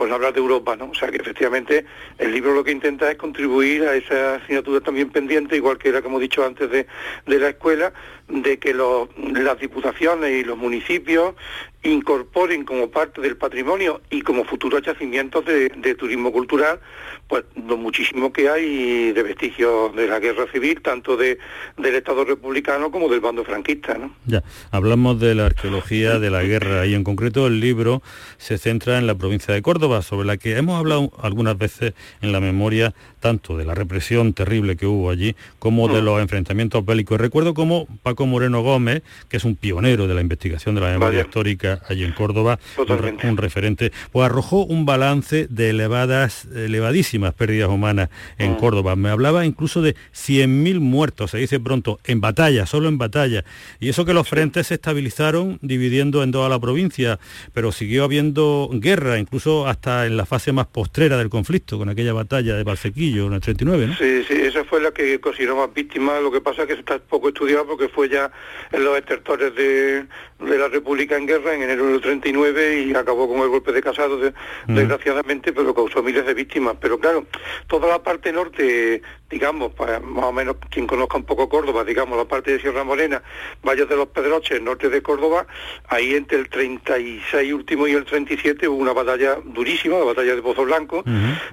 pues 0.00 0.10
hablar 0.10 0.32
de 0.32 0.40
Europa, 0.40 0.76
¿no? 0.76 0.86
O 0.86 0.94
sea 0.94 1.10
que 1.10 1.18
efectivamente 1.18 1.84
el 2.16 2.32
libro 2.32 2.54
lo 2.54 2.64
que 2.64 2.70
intenta 2.70 3.10
es 3.10 3.18
contribuir 3.18 3.82
a 3.82 3.94
esa 3.96 4.36
asignatura 4.36 4.80
también 4.80 5.10
pendiente, 5.10 5.56
igual 5.56 5.76
que 5.76 5.90
era 5.90 6.00
como 6.00 6.16
he 6.16 6.22
dicho 6.22 6.42
antes 6.42 6.70
de, 6.70 6.86
de 7.26 7.38
la 7.38 7.50
escuela, 7.50 7.92
de 8.30 8.58
que 8.58 8.74
las 8.74 9.58
diputaciones 9.58 10.40
y 10.40 10.44
los 10.44 10.56
municipios 10.56 11.34
incorporen 11.82 12.64
como 12.64 12.90
parte 12.90 13.20
del 13.20 13.36
patrimonio 13.36 14.02
y 14.10 14.20
como 14.20 14.44
futuros 14.44 14.82
yacimientos 14.82 15.44
de, 15.46 15.70
turismo 15.94 16.30
cultural, 16.30 16.80
pues 17.26 17.44
lo 17.66 17.76
muchísimo 17.76 18.32
que 18.32 18.48
hay 18.48 19.12
de 19.12 19.22
vestigios 19.22 19.94
de 19.96 20.06
la 20.06 20.18
guerra 20.18 20.46
civil, 20.52 20.82
tanto 20.82 21.16
de, 21.16 21.38
del 21.78 21.94
Estado 21.94 22.24
republicano 22.24 22.90
como 22.90 23.08
del 23.08 23.20
bando 23.20 23.44
franquista. 23.44 23.96
¿no? 23.96 24.14
Ya, 24.26 24.42
hablamos 24.70 25.20
de 25.20 25.34
la 25.34 25.46
arqueología 25.46 26.18
de 26.18 26.30
la 26.30 26.42
guerra 26.42 26.86
y 26.86 26.94
en 26.94 27.04
concreto 27.04 27.46
el 27.46 27.60
libro 27.60 28.02
se 28.36 28.58
centra 28.58 28.98
en 28.98 29.06
la 29.06 29.14
provincia 29.14 29.54
de 29.54 29.62
Córdoba, 29.62 30.02
sobre 30.02 30.26
la 30.26 30.36
que 30.36 30.56
hemos 30.56 30.78
hablado 30.78 31.12
algunas 31.22 31.56
veces 31.56 31.94
en 32.20 32.32
la 32.32 32.40
memoria 32.40 32.94
tanto 33.20 33.56
de 33.56 33.64
la 33.64 33.74
represión 33.74 34.32
terrible 34.32 34.76
que 34.76 34.86
hubo 34.86 35.10
allí 35.10 35.36
como 35.58 35.88
de 35.88 36.00
mm. 36.00 36.04
los 36.04 36.20
enfrentamientos 36.20 36.84
bélicos. 36.84 37.20
Recuerdo 37.20 37.54
cómo 37.54 37.86
Paco 38.02 38.19
Paco 38.20 38.26
Moreno 38.26 38.60
Gómez, 38.60 39.02
que 39.30 39.38
es 39.38 39.44
un 39.46 39.56
pionero 39.56 40.06
de 40.06 40.12
la 40.12 40.20
investigación 40.20 40.74
de 40.74 40.82
la 40.82 40.90
memoria 40.90 41.22
histórica 41.22 41.80
allí 41.88 42.04
en 42.04 42.12
Córdoba, 42.12 42.58
un, 42.76 43.38
referente, 43.38 43.92
pues 44.12 44.26
arrojó 44.26 44.66
un 44.66 44.84
balance 44.84 45.46
de 45.48 45.70
elevadas, 45.70 46.46
elevadísimas 46.54 47.32
pérdidas 47.32 47.70
humanas 47.70 48.10
en 48.36 48.52
mm. 48.52 48.56
Córdoba. 48.56 48.94
Me 48.94 49.08
hablaba 49.08 49.46
incluso 49.46 49.80
de 49.80 49.94
100.000 50.12 50.80
muertos, 50.80 51.30
se 51.30 51.38
dice 51.38 51.60
pronto, 51.60 51.98
en 52.04 52.20
batalla, 52.20 52.66
solo 52.66 52.90
en 52.90 52.98
batalla. 52.98 53.42
Y 53.78 53.88
eso 53.88 54.04
que 54.04 54.12
los 54.12 54.28
frentes 54.28 54.66
se 54.66 54.74
estabilizaron 54.74 55.58
dividiendo 55.62 56.22
en 56.22 56.30
toda 56.30 56.50
la 56.50 56.58
provincia, 56.58 57.18
pero 57.54 57.72
siguió 57.72 58.04
habiendo 58.04 58.68
guerra, 58.70 59.18
incluso 59.18 59.66
hasta 59.66 60.04
en 60.04 60.18
la 60.18 60.26
fase 60.26 60.52
más 60.52 60.66
postrera 60.66 61.16
del 61.16 61.30
conflicto, 61.30 61.78
con 61.78 61.88
aquella 61.88 62.12
batalla 62.12 62.54
de 62.54 62.64
Valsequillo 62.64 63.28
en 63.28 63.32
el 63.32 63.40
39, 63.40 63.86
¿no? 63.86 63.96
Sí, 63.96 64.24
sí, 64.28 64.34
esa 64.34 64.62
fue 64.64 64.82
la 64.82 64.90
que 64.90 65.18
consideró 65.20 65.56
más 65.56 65.72
víctimas, 65.72 66.22
lo 66.22 66.30
que 66.30 66.42
pasa 66.42 66.62
es 66.62 66.68
que 66.68 66.74
está 66.74 66.98
poco 66.98 67.30
estudiado 67.30 67.64
porque 67.66 67.88
fue 67.88 68.09
ya 68.10 68.30
en 68.72 68.84
los 68.84 68.96
estertores 68.98 69.54
de, 69.54 70.06
la 70.40 70.68
República 70.68 71.16
en 71.16 71.26
guerra 71.26 71.54
en 71.54 71.62
enero 71.62 71.86
del 71.86 72.00
39 72.00 72.82
y 72.82 72.94
acabó 72.94 73.28
con 73.28 73.40
el 73.40 73.48
golpe 73.48 73.72
de 73.72 73.82
Casado, 73.82 74.18
mm. 74.66 74.74
desgraciadamente, 74.74 75.52
pero 75.52 75.74
causó 75.74 76.02
miles 76.02 76.26
de 76.26 76.34
víctimas. 76.34 76.76
Pero 76.80 76.98
claro, 76.98 77.26
toda 77.66 77.88
la 77.88 78.02
parte 78.02 78.32
norte, 78.32 79.02
digamos, 79.28 79.72
más 80.02 80.24
o 80.24 80.32
menos 80.32 80.56
quien 80.70 80.86
conozca 80.86 81.18
un 81.18 81.24
poco 81.24 81.48
Córdoba, 81.48 81.84
digamos, 81.84 82.16
la 82.16 82.24
parte 82.24 82.52
de 82.52 82.60
Sierra 82.60 82.84
Morena, 82.84 83.22
Valles 83.62 83.88
de 83.88 83.96
los 83.96 84.08
Pedroches, 84.08 84.60
norte 84.62 84.88
de 84.88 85.02
Córdoba, 85.02 85.46
ahí 85.88 86.14
entre 86.14 86.38
el 86.38 86.48
36 86.48 87.52
último 87.52 87.86
y 87.86 87.92
el 87.92 88.04
37 88.04 88.68
hubo 88.68 88.78
una 88.78 88.92
batalla 88.92 89.38
durísima, 89.44 89.98
la 89.98 90.04
batalla 90.04 90.34
de 90.34 90.42
Pozo 90.42 90.64
Blanco, 90.64 91.02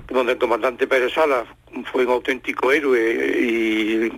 donde 0.08 0.34
el 0.34 0.38
comandante 0.38 0.88
Pérez 0.88 1.14
Salas 1.14 1.48
fue 1.92 2.06
un 2.06 2.12
auténtico 2.12 2.72
héroe 2.72 3.00
y 3.40 4.10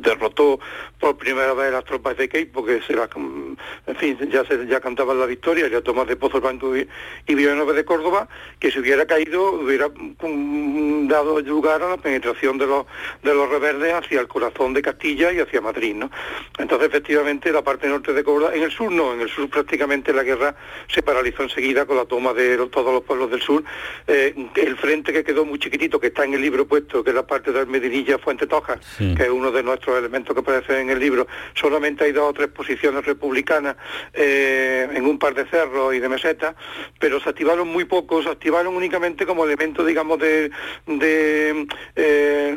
derrotó 0.00 0.60
por 1.04 1.18
primera 1.18 1.52
vez 1.52 1.70
las 1.70 1.84
tropas 1.84 2.16
de 2.16 2.30
Key 2.30 2.46
porque 2.46 2.80
se 2.80 2.94
en 2.94 3.96
fin, 3.96 4.16
ya 4.30 4.42
se 4.46 4.66
ya 4.66 4.80
cantaban 4.80 5.20
la 5.20 5.26
victoria, 5.26 5.68
ya 5.68 5.82
Tomás 5.82 6.06
de 6.06 6.16
Pozo 6.16 6.40
Blanco 6.40 6.74
y, 6.74 6.88
y 7.26 7.34
Villanueva 7.34 7.74
de 7.74 7.84
Córdoba, 7.84 8.26
que 8.58 8.70
si 8.70 8.78
hubiera 8.78 9.04
caído 9.04 9.52
hubiera 9.52 9.88
mm, 9.90 11.06
dado 11.06 11.40
lugar 11.40 11.82
a 11.82 11.90
la 11.90 11.96
penetración 11.98 12.56
de 12.56 12.66
los 12.66 12.86
de 13.22 13.34
los 13.34 13.50
reverdes 13.50 13.92
hacia 13.92 14.18
el 14.18 14.28
corazón 14.28 14.72
de 14.72 14.80
Castilla 14.80 15.30
y 15.30 15.40
hacia 15.40 15.60
Madrid, 15.60 15.94
¿no? 15.94 16.10
Entonces 16.56 16.88
efectivamente 16.88 17.52
la 17.52 17.62
parte 17.62 17.86
norte 17.86 18.14
de 18.14 18.24
Córdoba, 18.24 18.54
en 18.54 18.62
el 18.62 18.70
sur 18.70 18.90
no, 18.90 19.12
en 19.12 19.20
el 19.20 19.28
sur 19.28 19.50
prácticamente 19.50 20.10
la 20.10 20.22
guerra 20.22 20.56
se 20.88 21.02
paralizó 21.02 21.42
enseguida 21.42 21.84
con 21.84 21.98
la 21.98 22.06
toma 22.06 22.32
de 22.32 22.56
todos 22.68 22.94
los 22.94 23.02
pueblos 23.02 23.30
del 23.30 23.42
sur. 23.42 23.62
Eh, 24.06 24.34
el 24.54 24.76
frente 24.78 25.12
que 25.12 25.22
quedó 25.22 25.44
muy 25.44 25.58
chiquitito, 25.58 26.00
que 26.00 26.06
está 26.06 26.24
en 26.24 26.32
el 26.32 26.40
libro 26.40 26.66
puesto, 26.66 27.04
que 27.04 27.10
es 27.10 27.16
la 27.16 27.26
parte 27.26 27.52
de 27.52 27.66
Medinilla 27.66 28.16
Fuente 28.16 28.46
Toja, 28.46 28.78
que 28.96 29.22
es 29.22 29.28
uno 29.28 29.50
de 29.50 29.62
nuestros 29.62 29.98
elementos 29.98 30.32
que 30.34 30.40
aparece 30.40 30.80
en 30.80 30.88
el 30.88 30.93
libro, 30.98 31.26
solamente 31.54 32.04
hay 32.04 32.12
dos 32.12 32.30
o 32.30 32.32
tres 32.32 32.48
posiciones 32.48 33.04
republicanas 33.04 33.76
eh, 34.12 34.88
en 34.92 35.04
un 35.06 35.18
par 35.18 35.34
de 35.34 35.44
cerros 35.46 35.94
y 35.94 36.00
de 36.00 36.08
mesetas, 36.08 36.54
pero 36.98 37.20
se 37.20 37.28
activaron 37.28 37.68
muy 37.68 37.84
pocos, 37.84 38.24
se 38.24 38.30
activaron 38.30 38.74
únicamente 38.74 39.26
como 39.26 39.44
elemento, 39.44 39.84
digamos, 39.84 40.18
de, 40.18 40.50
de, 40.86 41.66
eh, 41.96 42.56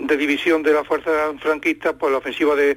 de 0.00 0.16
división 0.16 0.62
de 0.62 0.72
la 0.72 0.84
fuerza 0.84 1.10
franquista, 1.40 1.92
pues 1.96 2.12
la 2.12 2.18
ofensiva 2.18 2.54
de, 2.54 2.76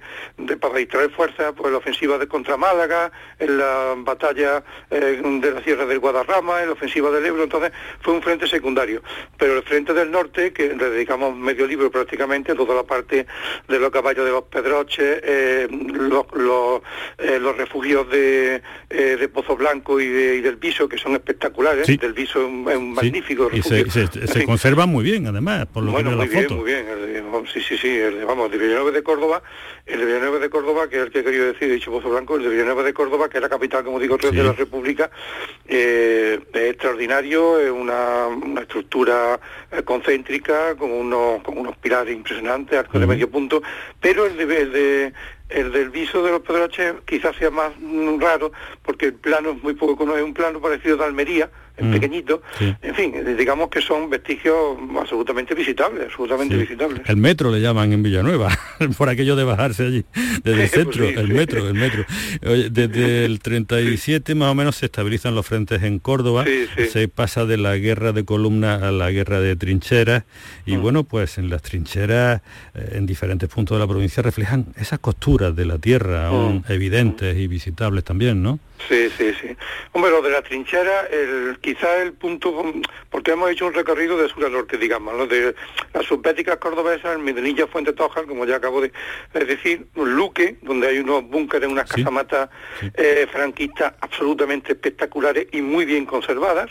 para 0.59 0.75
distraer 0.75 1.11
fuerzas, 1.11 1.53
pues 1.55 1.71
la 1.71 1.77
ofensiva 1.77 2.17
de 2.17 2.27
contra 2.27 2.57
Málaga, 2.57 3.11
en 3.39 3.57
la 3.57 3.95
batalla 3.97 4.63
eh, 4.89 5.21
de 5.23 5.51
la 5.51 5.63
Sierra 5.63 5.85
del 5.85 5.99
Guadarrama, 5.99 6.61
en 6.61 6.67
la 6.67 6.73
ofensiva 6.73 7.11
del 7.11 7.25
Ebro, 7.25 7.43
entonces 7.43 7.71
fue 8.01 8.13
un 8.13 8.21
frente 8.21 8.47
secundario. 8.47 9.01
Pero 9.37 9.57
el 9.57 9.63
frente 9.63 9.93
del 9.93 10.11
norte, 10.11 10.53
que 10.53 10.75
le 10.75 10.89
dedicamos 10.89 11.35
medio 11.35 11.65
libro 11.67 11.91
prácticamente, 11.91 12.55
toda 12.55 12.75
la 12.75 12.83
parte 12.83 13.25
de 13.67 13.79
los 13.79 13.89
caballos 13.89 14.25
de 14.25 14.31
los 14.31 14.43
Eh, 14.97 15.67
los, 15.69 16.25
eh, 17.17 17.39
los, 17.39 17.57
refugios 17.57 18.09
de, 18.09 18.61
eh, 18.89 19.17
de 19.19 19.27
Pozo 19.29 19.55
Blanco 19.55 19.99
y, 19.99 20.07
del 20.07 20.55
Viso, 20.55 20.87
que 20.87 20.97
son 20.97 21.13
espectaculares. 21.13 21.87
Del 21.87 22.13
Viso 22.13 22.41
es 22.41 22.77
un, 22.77 22.93
magnífico 22.93 23.49
refugio. 23.49 23.85
Y 23.85 24.27
se, 24.27 24.45
conservan 24.45 24.89
muy 24.89 25.03
bien, 25.03 25.27
además, 25.27 25.67
por 25.67 25.83
lo 25.83 25.91
bueno, 25.91 26.11
que 26.11 26.15
muy 26.15 26.27
bien, 26.27 26.85
muy 26.87 27.11
bien. 27.11 27.25
sí, 27.53 27.61
sí, 27.61 27.77
sí. 27.77 27.89
El 27.89 28.19
de, 28.19 28.25
vamos, 28.25 28.51
de 28.51 28.57
Villanueva 28.57 28.91
de 28.91 29.03
Córdoba, 29.03 29.41
el 29.85 29.99
de 29.99 30.05
Villanueva 30.05 30.39
de 30.39 30.49
Córdoba, 30.49 30.87
que 30.87 30.97
es 30.97 31.03
el 31.03 31.11
que 31.11 31.19
he 31.19 31.23
querido 31.23 31.45
decir, 31.45 31.69
he 31.69 31.73
dicho 31.73 31.91
Pozo 31.91 32.09
Blanco, 32.09 32.35
el 32.35 32.43
de 32.43 32.49
Villanueva 32.49 32.83
de 32.83 32.93
Córdoba, 32.93 33.29
que 33.29 33.37
es 33.37 33.41
la 33.41 33.49
capital, 33.49 33.83
como 33.83 33.99
digo, 33.99 34.17
de 34.17 34.43
la 34.43 34.53
República, 34.53 35.09
es 35.65 36.39
extraordinario, 36.53 37.59
es 37.59 37.71
una, 37.71 38.27
una 38.27 38.61
estructura 38.61 39.39
concéntrica, 39.85 40.75
con 40.75 40.91
unos, 40.91 41.41
con 41.43 41.57
unos 41.57 41.77
pilares 41.77 42.15
impresionantes, 42.15 42.77
arco 42.77 42.99
de 42.99 43.07
medio 43.07 43.29
punto, 43.29 43.61
pero 43.99 44.25
el 44.25 44.37
de, 44.37 44.61
el 44.61 44.71
de 44.71 45.13
el 45.51 45.71
del 45.71 45.89
viso 45.89 46.23
de 46.23 46.31
los 46.31 46.41
Pedroches 46.41 46.95
quizás 47.05 47.35
sea 47.35 47.51
más 47.51 47.73
raro 48.19 48.51
porque 48.83 49.07
el 49.07 49.13
plano 49.13 49.51
es 49.51 49.61
muy 49.61 49.73
poco 49.73 50.03
es 50.15 50.23
un 50.23 50.33
plano 50.33 50.61
parecido 50.61 51.01
a 51.01 51.05
Almería, 51.05 51.49
en 51.77 51.89
mm, 51.89 51.93
pequeñito. 51.93 52.41
En 52.59 52.95
fin, 52.95 53.13
digamos 53.37 53.69
que 53.69 53.81
son 53.81 54.09
vestigios 54.09 54.77
absolutamente 54.99 55.55
visitables, 55.55 56.05
absolutamente 56.05 56.57
visitables. 56.57 57.01
El 57.07 57.17
metro 57.17 57.51
le 57.51 57.61
llaman 57.61 57.93
en 57.93 58.03
Villanueva, 58.03 58.49
por 58.97 59.09
aquello 59.09 59.35
de 59.35 59.43
bajarse 59.43 59.85
allí, 59.85 60.05
desde 60.43 60.63
el 60.63 60.69
pues 60.69 60.71
centro, 60.71 61.09
el 61.09 61.27
metro, 61.29 61.67
el 61.67 61.73
metro. 61.73 62.05
desde 62.41 63.25
el 63.25 63.39
37 63.39 64.35
más 64.35 64.51
o 64.51 64.55
menos 64.55 64.75
se 64.75 64.85
estabilizan 64.85 65.35
los 65.35 65.45
frentes 65.45 65.83
en 65.83 65.99
Córdoba, 65.99 66.45
se 66.89 67.07
pasa 67.07 67.45
de 67.45 67.57
la 67.57 67.77
guerra 67.77 68.11
de 68.11 68.25
columna 68.25 68.75
a 68.75 68.91
la 68.91 69.11
guerra 69.11 69.39
de 69.39 69.55
trincheras, 69.55 70.23
y 70.65 70.77
mm. 70.77 70.81
bueno, 70.81 71.03
pues 71.03 71.37
en 71.37 71.49
las 71.49 71.61
trincheras, 71.61 72.41
eh, 72.75 72.93
en 72.93 73.05
diferentes 73.05 73.49
puntos 73.49 73.77
de 73.77 73.79
la 73.79 73.87
provincia, 73.87 74.21
reflejan 74.23 74.67
esas 74.77 74.99
costuras 74.99 75.55
de 75.55 75.65
la 75.65 75.77
tierra, 75.77 76.27
aún 76.27 76.63
mm. 76.67 76.71
evidentes 76.71 77.37
y 77.37 77.47
visitables 77.47 78.03
también, 78.03 78.41
¿no? 78.41 78.59
Sí, 78.87 79.09
sí, 79.17 79.33
sí. 79.39 79.55
Hombre, 79.93 80.11
lo 80.11 80.21
de 80.21 80.31
la 80.31 80.41
trinchera, 80.41 81.07
el, 81.07 81.57
quizá 81.61 82.01
el 82.01 82.13
punto, 82.13 82.63
porque 83.09 83.31
hemos 83.31 83.49
hecho 83.51 83.67
un 83.67 83.73
recorrido 83.73 84.17
de 84.17 84.27
sur 84.29 84.45
a 84.45 84.49
norte, 84.49 84.77
digamos, 84.77 85.15
lo 85.15 85.27
de 85.27 85.55
las 85.93 86.05
subbéticas 86.05 86.57
cordobesas, 86.57 87.19
Medinilla, 87.19 87.67
Fuente 87.67 87.93
Tojar, 87.93 88.25
como 88.25 88.45
ya 88.45 88.57
acabo 88.57 88.81
de 88.81 88.91
decir, 89.33 89.87
Luque, 89.95 90.57
donde 90.61 90.87
hay 90.87 90.99
unos 90.99 91.27
búnkeres, 91.27 91.69
unas 91.69 91.89
casamatas 91.89 92.49
eh, 92.95 93.27
franquistas 93.31 93.93
absolutamente 94.01 94.73
espectaculares 94.73 95.47
y 95.51 95.61
muy 95.61 95.85
bien 95.85 96.05
conservadas, 96.05 96.69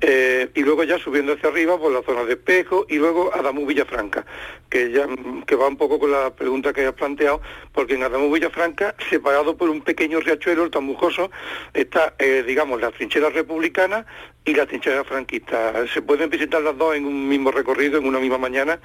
eh, 0.00 0.50
y 0.54 0.62
luego 0.62 0.84
ya 0.84 0.98
subiendo 0.98 1.32
hacia 1.32 1.48
arriba 1.48 1.78
por 1.78 1.92
la 1.92 2.02
zona 2.02 2.24
de 2.24 2.34
Espejo 2.34 2.86
y 2.88 2.96
luego 2.96 3.34
Adamú 3.34 3.66
Villafranca, 3.66 4.24
que 4.68 4.90
ya 4.90 5.06
que 5.46 5.56
va 5.56 5.68
un 5.68 5.76
poco 5.76 5.98
con 5.98 6.10
la 6.10 6.34
pregunta 6.34 6.72
que 6.72 6.86
has 6.86 6.94
planteado, 6.94 7.40
porque 7.76 7.94
en 7.94 8.02
Adamú 8.02 8.32
Villafranca, 8.32 8.94
separado 9.10 9.58
por 9.58 9.68
un 9.68 9.82
pequeño 9.82 10.18
riachuelo, 10.18 10.64
el 10.64 10.70
Tambujoso, 10.70 11.30
está, 11.74 12.14
eh, 12.18 12.42
digamos, 12.44 12.80
la 12.80 12.90
trinchera 12.90 13.28
republicana 13.28 14.06
y 14.46 14.54
la 14.54 14.64
trinchera 14.64 15.04
franquista. 15.04 15.86
Se 15.92 16.00
pueden 16.00 16.30
visitar 16.30 16.62
las 16.62 16.78
dos 16.78 16.94
en 16.94 17.04
un 17.04 17.28
mismo 17.28 17.50
recorrido, 17.50 17.98
en 17.98 18.06
una 18.06 18.20
misma 18.20 18.38
mañana, 18.38 18.78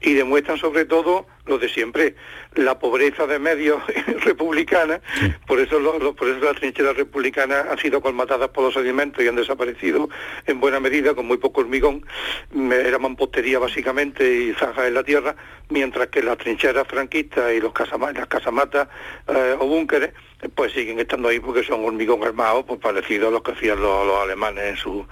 y 0.00 0.12
demuestran 0.12 0.58
sobre 0.58 0.84
todo 0.84 1.26
lo 1.46 1.58
de 1.58 1.68
siempre, 1.68 2.14
la 2.54 2.78
pobreza 2.78 3.26
de 3.26 3.38
medios 3.38 3.82
republicana, 4.24 5.00
por 5.46 5.60
eso 5.60 5.80
por 6.14 6.28
eso 6.28 6.40
las 6.40 6.56
trincheras 6.56 6.96
republicanas 6.96 7.66
han 7.70 7.78
sido 7.78 8.00
colmatadas 8.00 8.48
por 8.50 8.64
los 8.64 8.76
alimentos 8.76 9.24
y 9.24 9.28
han 9.28 9.36
desaparecido 9.36 10.08
en 10.46 10.60
buena 10.60 10.80
medida, 10.80 11.14
con 11.14 11.26
muy 11.26 11.36
poco 11.36 11.60
hormigón, 11.60 12.04
era 12.52 12.98
mampostería 12.98 13.58
básicamente 13.58 14.28
y 14.28 14.54
zanjas 14.54 14.88
en 14.88 14.94
la 14.94 15.04
tierra, 15.04 15.36
mientras 15.68 16.08
que 16.08 16.22
las 16.22 16.36
trincheras 16.38 16.86
franquistas 16.88 17.52
y 17.54 17.60
los 17.60 17.72
las 18.14 18.26
casamatas 18.26 18.88
eh, 19.28 19.56
o 19.58 19.66
búnkeres 19.66 20.12
pues 20.48 20.72
siguen 20.72 20.98
estando 20.98 21.28
ahí 21.28 21.40
porque 21.40 21.62
son 21.62 21.84
hormigón 21.84 22.22
armado, 22.22 22.64
pues 22.64 22.80
parecido 22.80 23.28
a 23.28 23.30
los 23.30 23.42
que 23.42 23.52
hacían 23.52 23.80
los, 23.80 24.22
alemanes 24.22 24.64
en 24.64 24.76
su 24.76 25.06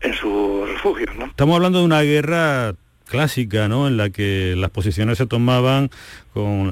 en 0.00 0.14
sus 0.14 0.68
refugios, 0.68 1.14
¿no? 1.16 1.26
Estamos 1.26 1.56
hablando 1.56 1.78
de 1.80 1.84
una 1.84 2.02
guerra 2.02 2.74
clásica, 3.06 3.68
¿no? 3.68 3.88
En 3.88 3.96
la 3.96 4.10
que 4.10 4.54
las 4.56 4.70
posiciones 4.70 5.18
se 5.18 5.26
tomaban 5.26 5.90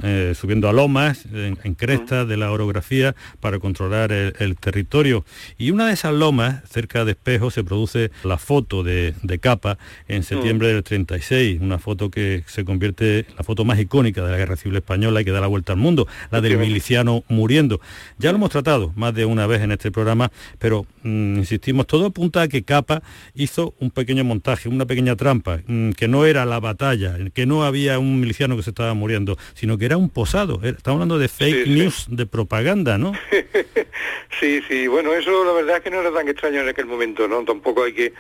eh, 0.03 0.35
subiendo 0.39 0.69
a 0.69 0.75
lomas, 0.75 1.25
en, 1.33 1.75
crestas 1.75 2.29
de 2.29 2.37
la 2.37 2.53
orografía, 2.53 3.15
para 3.41 3.59
controlar 3.59 4.13
el, 4.13 4.57
territorio. 4.57 5.25
Y 5.57 5.71
una 5.71 5.87
de 5.87 5.95
esas 5.95 6.13
lomas, 6.13 6.63
cerca 6.69 7.05
de 7.05 7.13
Espejo, 7.13 7.51
se 7.51 7.65
produce 7.65 8.11
la 8.25 8.37
foto 8.37 8.83
de, 8.83 9.15
capa 9.41 9.79
en 10.07 10.23
septiembre 10.23 10.69
del 10.69 10.83
36, 10.83 11.61
una 11.61 11.79
foto 11.79 12.11
que 12.11 12.45
se 12.47 12.65
convierte 12.65 13.21
en 13.21 13.37
la 13.37 13.43
foto 13.43 13.65
más 13.65 13.79
icónica 13.79 14.23
de 14.23 14.31
la 14.31 14.37
Guerra 14.37 14.57
Civil 14.57 14.77
Española 14.77 15.23
y 15.23 15.25
que 15.25 15.31
da 15.31 15.41
la 15.41 15.47
vuelta 15.47 15.73
al 15.73 15.79
mundo, 15.79 16.07
la 16.31 16.41
del 16.41 16.59
miliciano 16.59 17.25
muriendo. 17.29 17.81
Ya 18.19 18.31
lo 18.33 18.37
hemos 18.37 18.51
tratado 18.51 18.93
más 18.97 19.15
de 19.15 19.25
una 19.25 19.47
vez 19.47 19.63
en 19.63 19.73
este 19.73 19.91
programa, 19.91 20.31
pero 20.59 20.87
mm, 21.03 21.39
insistimos, 21.39 21.87
todo 21.87 22.07
apunta 22.07 22.43
a 22.43 22.49
que 22.49 22.63
Capa 22.63 23.03
hizo 23.35 23.75
un 23.81 23.91
pequeño 23.91 24.25
montaje, 24.25 24.69
una 24.69 24.85
pequeña 24.85 25.17
trampa, 25.17 25.61
mm, 25.67 25.93
que 25.93 26.07
no 26.07 26.24
no 26.25 26.31
era 26.31 26.47
la 26.47 26.59
batalla, 26.59 27.17
que 27.35 27.45
no 27.45 27.65
había 27.65 27.99
un 27.99 28.19
miliciano 28.19 28.57
que 28.57 28.63
se 28.63 28.71
estaba 28.71 28.95
muriendo, 28.95 29.37
sino 29.53 29.77
que 29.77 29.85
era 29.85 29.99
un 29.99 30.09
posado. 30.09 30.59
Estamos 30.63 30.97
hablando 30.97 31.19
de 31.19 31.29
fake 31.29 31.67
news, 31.67 32.07
de 32.09 32.25
propaganda, 32.25 32.97
¿no? 32.97 33.13
sí, 34.41 34.63
sí, 34.67 34.87
bueno, 34.87 35.13
eso 35.13 35.45
la 35.45 35.53
verdad 35.53 35.77
es 35.77 35.83
que 35.83 35.91
no 35.91 36.01
era 36.01 36.11
tan 36.11 36.27
extraño 36.27 36.63
en 36.63 36.69
aquel 36.71 36.87
momento, 36.87 37.29
¿no? 37.29 37.45
Tampoco 37.45 37.85
hay 37.85 37.93
que, 37.93 38.15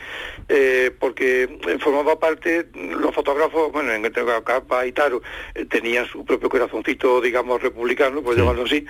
eh, 0.50 0.90
porque 0.98 1.48
formaba 1.80 2.18
parte, 2.18 2.66
los 2.74 3.14
fotógrafos, 3.14 3.72
bueno, 3.72 3.92
en 3.92 4.04
este 4.04 4.22
Capa 4.44 4.86
y 4.86 4.92
Taro, 4.92 5.22
eh, 5.54 5.64
tenían 5.64 6.06
su 6.06 6.26
propio 6.26 6.50
corazoncito, 6.50 7.22
digamos, 7.22 7.62
republicano, 7.62 8.20
pues 8.22 8.36
llamarlo 8.36 8.64
así, 8.64 8.84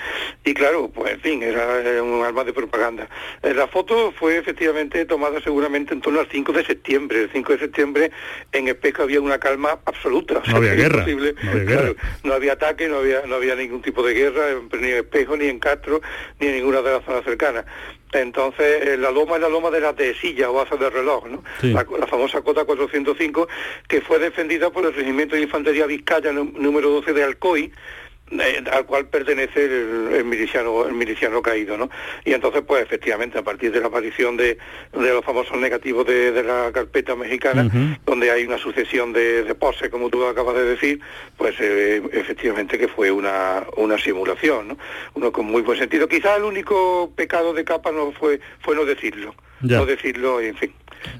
y 0.45 0.55
claro, 0.55 0.91
pues 0.93 1.13
en 1.13 1.21
fin, 1.21 1.43
era 1.45 2.03
un 2.03 2.25
arma 2.25 2.43
de 2.43 2.53
propaganda. 2.53 3.09
Eh, 3.45 3.55
la 3.55 3.69
foto 3.69 4.13
fue 4.19 4.39
efectivamente 4.39 5.05
tomada 5.05 5.41
seguramente 5.41 5.95
en 5.95 6.01
torno 6.01 6.19
al 6.19 6.29
5 6.29 6.53
de 6.53 6.65
septiembre. 6.65 7.23
El 7.23 7.31
5 7.31 7.53
de 7.53 7.59
septiembre 7.59 8.11
en 8.51 8.69
Espejo 8.69 9.04
había 9.05 9.21
una 9.21 9.39
calma 9.39 9.79
absoluta. 9.85 10.43
No 10.47 10.57
había 10.57 10.75
guerra. 10.75 11.07
No 12.23 12.35
había, 12.35 12.53
ataque, 12.55 12.89
no 12.89 12.99
había, 12.99 13.23
no 13.27 13.37
había 13.37 13.55
ningún 13.55 13.83
tipo 13.83 14.03
de 14.03 14.15
guerra, 14.15 14.47
ni 14.73 14.89
en 14.89 14.97
Espejo, 14.99 15.37
ni 15.37 15.47
en 15.47 15.59
Castro, 15.59 16.01
ni 16.41 16.49
en 16.49 16.55
ninguna 16.57 16.83
de 16.83 16.93
las 16.93 17.05
zonas 17.05 17.25
cercanas. 17.25 17.65
Entonces, 18.13 18.87
eh, 18.87 18.97
la 18.97 19.11
loma 19.11 19.37
es 19.37 19.43
la 19.43 19.49
loma 19.49 19.71
de 19.71 19.81
la 19.81 19.93
tesilla 19.93 20.51
o 20.51 20.55
base 20.55 20.77
de 20.77 20.89
reloj, 20.89 21.27
¿no? 21.27 21.43
La, 21.63 21.85
famosa 22.07 22.43
cota 22.43 22.65
405, 22.65 23.49
que 23.89 24.01
fue 24.01 24.19
defendida 24.19 24.71
por 24.71 24.87
el 24.87 24.95
Regimiento 24.95 25.35
de 25.35 25.43
Infantería 25.43 25.87
Vizcaya 25.87 26.33
número 26.33 26.91
12 26.91 27.13
de 27.13 27.25
Alcoy, 27.25 27.73
eh, 28.31 28.65
al 28.73 28.87
cual 28.87 29.07
pertenece 29.07 29.65
el, 29.67 30.25
miliciano 30.25 30.87
el 30.87 30.95
miliciano 30.95 31.43
caído 31.43 31.77
no 31.77 31.91
y 32.25 32.33
entonces 32.33 32.63
pues 32.67 32.83
efectivamente 32.83 33.39
a 33.39 33.43
partir 33.43 33.71
de 33.71 33.81
la 33.81 33.89
aparición 33.89 34.37
de, 34.37 34.57
los 34.93 35.25
famosos 35.25 35.59
negativos 35.59 36.07
de, 36.07 36.43
la 36.43 36.71
carpeta 36.73 37.15
mexicana 37.15 37.71
donde 38.07 38.31
hay 38.31 38.45
una 38.45 38.57
sucesión 38.57 39.13
de, 39.13 39.55
poses 39.55 39.91
como 39.91 40.09
tú 40.09 40.25
acabas 40.25 40.55
de 40.55 40.65
decir 40.65 41.01
pues 41.37 41.55
eh, 41.61 42.03
efectivamente 42.13 42.79
que 42.79 42.89
fue 42.89 43.11
una, 43.11 43.65
una 43.77 43.99
simulación 43.99 44.69
no 44.69 44.79
uno 45.15 45.31
con 45.31 45.47
muy 45.47 45.63
buen 45.63 45.79
sentido. 45.79 46.09
Quizás 46.09 46.39
el 46.39 46.45
único 46.45 47.13
pecado 47.15 47.53
de 47.53 47.65
capa 47.65 47.93
no 47.93 48.13
fue 48.13 48.41
fue 48.61 48.75
no 48.75 48.85
decirlo 48.85 49.35
no 49.61 49.87
decirlo 49.87 50.41
en 50.41 50.57
fin 50.57 50.73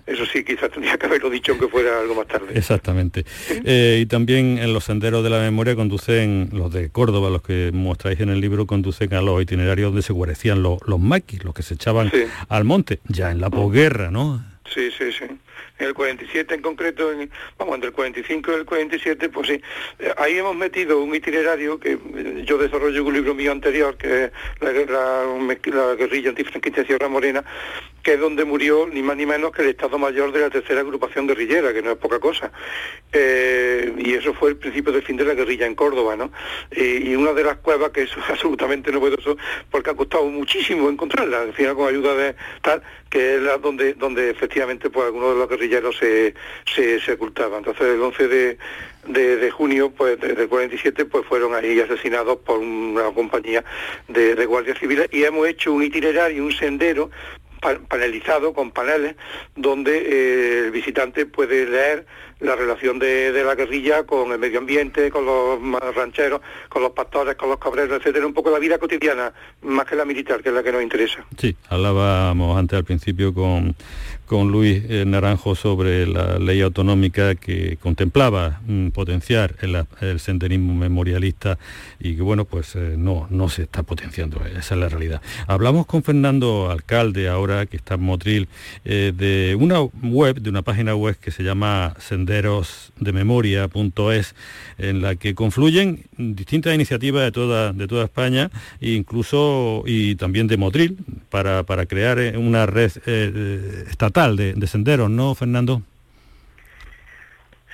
eso 0.07 0.25
sí, 0.27 0.45
quizás 0.45 0.71
tenía 0.71 0.97
que 0.97 1.07
haberlo 1.07 1.31
dicho 1.31 1.53
aunque 1.53 1.69
fuera 1.69 2.01
algo 2.01 2.15
más 2.15 2.27
tarde. 2.27 2.49
Exactamente. 2.55 3.25
Eh, 3.65 3.99
y 4.03 4.07
también 4.07 4.59
en 4.59 4.73
los 4.73 4.85
senderos 4.85 5.25
de 5.25 5.31
la 5.31 5.41
memoria 5.41 5.75
conducen, 5.75 6.51
los 6.53 6.73
de 6.73 6.91
Córdoba, 6.91 7.31
los 7.31 7.43
que 7.43 7.71
mostráis 7.73 8.21
en 8.21 8.31
el 8.31 8.41
libro, 8.41 8.67
conducen 8.67 9.15
a 9.15 9.21
los 9.21 9.43
itinerarios 9.43 9.89
donde 9.89 10.03
se 10.03 10.13
guarecían 10.13 10.63
los, 10.63 10.81
maquis, 10.99 11.45
los 11.45 11.55
que 11.55 11.63
se 11.63 11.75
echaban 11.75 12.11
al 12.49 12.65
monte, 12.65 13.01
ya 13.09 13.31
en 13.31 13.41
la 13.41 13.51
posguerra, 13.51 14.11
¿no? 14.11 14.45
Sí, 14.73 14.91
sí, 14.97 15.13
sí 15.13 15.27
en 15.79 15.89
el 15.89 15.95
47 15.95 16.55
en 16.55 16.63
concreto, 16.63 17.13
en, 17.13 17.31
vamos, 17.59 17.75
entre 17.75 17.89
el 17.89 17.95
45 17.95 18.53
y 18.53 18.55
el 18.55 18.65
47, 18.65 19.29
pues 19.29 19.49
sí, 19.49 19.61
eh, 19.99 20.15
ahí 20.19 20.39
hemos 20.39 20.55
metido 20.55 21.03
un 21.03 21.15
itinerario 21.15 21.81
que 21.81 21.93
eh, 21.93 22.45
yo 22.47 22.59
desarrollo 22.59 23.01
en 23.01 23.07
un 23.07 23.15
libro 23.15 23.35
mío 23.35 23.51
anterior, 23.51 23.97
que 23.97 24.25
es 24.25 24.33
la, 24.61 24.71
guerra, 24.71 25.25
la 25.65 25.95
guerrilla 25.95 26.31
antifranquista 26.31 26.83
de 26.83 26.87
Sierra 26.87 27.09
Morena, 27.09 27.45
que 28.05 28.15
es 28.15 28.21
donde 28.21 28.45
murió 28.45 28.87
ni 28.87 29.03
más 29.03 29.17
ni 29.17 29.25
menos 29.25 29.51
que 29.51 29.63
el 29.63 29.69
Estado 29.71 29.99
Mayor 29.99 30.31
de 30.31 30.41
la 30.41 30.51
tercera 30.51 30.81
agrupación 30.81 31.27
guerrillera, 31.27 31.73
que 31.73 31.83
no 31.83 31.93
es 31.93 31.97
poca 31.97 32.21
cosa. 32.21 32.53
Eh, 33.11 33.95
y 33.97 34.13
eso 34.13 34.35
fue 34.35 34.51
el 34.51 34.57
principio 34.57 34.93
del 34.93 35.03
fin 35.03 35.17
de 35.17 35.25
la 35.25 35.33
guerrilla 35.33 35.67
en 35.67 35.75
Córdoba, 35.75 36.15
¿no? 36.15 36.31
y 36.71 37.15
una 37.15 37.33
de 37.33 37.45
las 37.45 37.57
cuevas 37.57 37.91
que 37.91 38.03
es 38.03 38.11
absolutamente 38.29 38.93
novedoso, 38.93 39.39
porque 39.71 39.91
ha 39.91 39.95
costado 39.95 40.27
muchísimo 40.27 40.91
encontrarla, 40.91 41.41
al 41.41 41.55
final 41.55 41.75
con 41.75 41.89
ayuda 41.89 42.15
de 42.15 42.35
tal, 42.61 42.83
que 43.09 43.37
es 43.37 43.43
la 43.43 43.57
donde, 43.57 43.95
donde 43.95 44.29
efectivamente 44.29 44.91
pues 44.91 45.07
algunos 45.07 45.35
de 45.35 45.39
los 45.39 45.49
guerrilleros 45.49 45.97
se, 45.97 46.35
se, 46.67 47.13
ocultaban. 47.13 47.59
Entonces 47.59 47.87
el 47.87 48.03
11 48.03 48.29
de, 48.29 48.59
de, 49.07 49.51
junio 49.51 49.91
pues, 49.91 50.21
del 50.21 50.49
47 50.49 51.07
pues 51.07 51.25
fueron 51.25 51.55
ahí 51.55 51.81
asesinados 51.81 52.39
por 52.39 52.59
una 52.59 53.05
compañía 53.13 53.65
de, 54.09 54.35
de 54.35 54.47
guardias 54.47 54.79
civiles 54.79 55.09
y 55.13 55.25
hemos 55.25 55.47
hecho 55.47 55.73
un 55.73 55.85
itinerario, 55.85 56.45
un 56.45 56.53
sendero 56.53 57.11
panelizado 57.89 58.53
con 58.53 58.71
paneles 58.71 59.17
donde 59.57 59.97
eh, 59.99 60.59
el 60.67 60.71
visitante 60.71 61.27
puede 61.27 61.67
leer 61.67 62.07
la 62.45 62.57
relación 62.57 62.99
de, 62.99 63.43
la 63.45 63.55
guerrilla 63.55 64.05
con 64.05 64.33
el 64.33 64.39
medio 64.39 64.59
ambiente, 64.59 65.11
con 65.11 65.25
los 65.25 65.61
rancheros, 65.95 66.41
con 66.69 66.83
los 66.83 66.93
pastores, 66.93 67.35
con 67.37 67.49
los 67.49 67.59
cabreros, 67.59 67.99
etcétera, 67.99 68.27
un 68.27 68.35
poco 68.35 68.51
la 68.51 68.59
vida 68.59 68.79
cotidiana, 68.79 69.33
más 69.63 69.87
que 69.87 69.97
la 69.97 70.05
militar, 70.05 70.43
que 70.43 70.51
es 70.51 70.55
la 70.55 70.63
que 70.63 70.73
nos 70.73 70.83
interesa. 70.83 71.25
Sí, 71.39 71.57
hablábamos 71.69 72.59
antes 72.59 72.77
al 72.77 72.85
principio 72.85 73.33
con, 73.33 73.75
con 74.27 74.51
Luis 74.51 74.83
eh, 74.89 75.05
Naranjo 75.07 75.55
sobre 75.55 76.07
la 76.07 76.39
ley 76.39 76.61
autonómica 76.61 77.35
que 77.35 77.79
contemplaba 77.81 78.61
mm, 78.67 78.89
potenciar 78.89 79.57
el, 79.61 80.21
senderismo 80.21 80.75
memorialista 80.75 81.59
y 82.01 82.17
que 82.17 82.23
bueno, 82.23 82.45
pues 82.45 82.75
eh, 82.77 82.95
no, 82.97 83.27
no 83.31 83.49
se 83.49 83.63
está 83.63 83.83
potenciando, 83.83 84.41
esa 84.45 84.75
es 84.75 84.81
la 84.81 84.89
realidad. 84.89 85.23
Hablamos 85.47 85.87
con 85.87 86.03
Fernando 86.03 86.71
Alcalde 86.71 87.29
ahora, 87.29 87.67
que 87.67 87.77
está 87.77 87.95
en 87.95 88.03
Motril, 88.03 88.49
eh, 88.85 89.13
de 89.15 89.57
una 89.59 89.81
web, 89.81 90.41
de 90.41 90.51
una 90.51 90.63
página 90.63 90.95
web 90.95 91.17
que 91.19 91.31
se 91.31 91.43
llama 91.43 91.95
senderosdememoria.es, 92.35 94.35
en 94.79 95.03
la 95.03 95.17
que 95.17 95.35
confluyen 95.35 96.05
distintas 96.17 96.75
iniciativas 96.75 97.25
de 97.25 97.33
toda, 97.33 97.73
de 97.73 97.87
toda 97.87 98.05
España, 98.05 98.51
e 98.81 98.91
incluso 98.91 99.83
y 99.87 100.17
también 100.17 100.47
de 100.47 100.57
Motril, 100.57 100.99
para, 101.31 101.63
para 101.63 101.87
crear 101.87 102.19
una 102.37 102.67
red 102.67 102.91
estatal 103.89 104.37
de, 104.37 104.67
senderos, 104.67 105.11
¿no, 105.11 105.35
Fernando? 105.35 105.83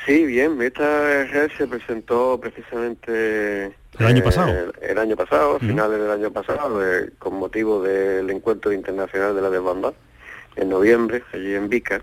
Sí, 0.07 0.25
bien, 0.25 0.61
esta 0.63 1.25
red 1.25 1.51
se 1.57 1.67
presentó 1.67 2.39
precisamente 2.41 3.67
el 3.99 4.07
año 4.07 4.25
pasado. 4.25 4.73
El, 4.81 4.99
año 4.99 5.17
pasado, 5.17 5.59
finales 5.59 6.01
del 6.01 6.11
año 6.11 6.33
pasado, 6.33 6.81
con 7.19 7.35
motivo 7.35 7.83
del 7.83 8.31
encuentro 8.31 8.73
internacional 8.73 9.35
de 9.35 9.43
la 9.43 9.51
desbandada, 9.51 9.95
en 10.57 10.71
noviembre, 10.71 11.23
allí 11.33 11.55
en 11.55 11.69
Vica. 11.69 12.03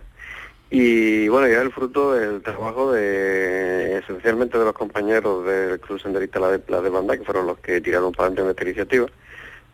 Y 0.70 1.30
bueno, 1.30 1.48
ya 1.48 1.62
el 1.62 1.72
fruto 1.72 2.14
del 2.14 2.42
trabajo 2.42 2.92
de 2.92 4.00
esencialmente 4.00 4.58
de 4.58 4.66
los 4.66 4.74
compañeros 4.74 5.46
del 5.46 5.80
Club 5.80 6.02
Senderista 6.02 6.40
La, 6.40 6.58
de, 6.58 6.62
la 6.68 7.18
que 7.18 7.24
fueron 7.24 7.48
los 7.48 7.60
que 7.60 7.80
tiraron 7.80 8.12
para 8.12 8.28
adelante 8.28 8.52
esta 8.52 8.64
iniciativa. 8.64 9.08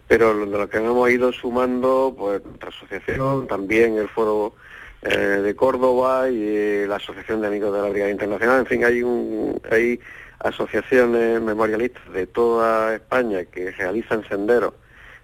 Pero 0.07 0.45
de 0.45 0.57
lo 0.57 0.69
que 0.69 0.77
hemos 0.77 1.09
ido 1.09 1.31
sumando, 1.31 2.13
pues 2.15 2.45
nuestra 2.45 2.69
asociación, 2.69 3.47
también 3.47 3.97
el 3.97 4.07
Foro 4.09 4.53
eh, 5.01 5.17
de 5.17 5.55
Córdoba 5.55 6.29
y 6.29 6.43
eh, 6.43 6.85
la 6.87 6.97
Asociación 6.97 7.41
de 7.41 7.47
Amigos 7.47 7.73
de 7.73 7.81
la 7.81 7.89
Brigada 7.89 8.11
Internacional, 8.11 8.59
en 8.59 8.65
fin, 8.67 8.85
hay, 8.85 9.01
un, 9.01 9.59
hay 9.71 9.99
asociaciones 10.39 11.41
memorialistas 11.41 12.07
de 12.13 12.27
toda 12.27 12.93
España 12.93 13.45
que 13.45 13.71
realizan 13.71 14.27
senderos 14.27 14.73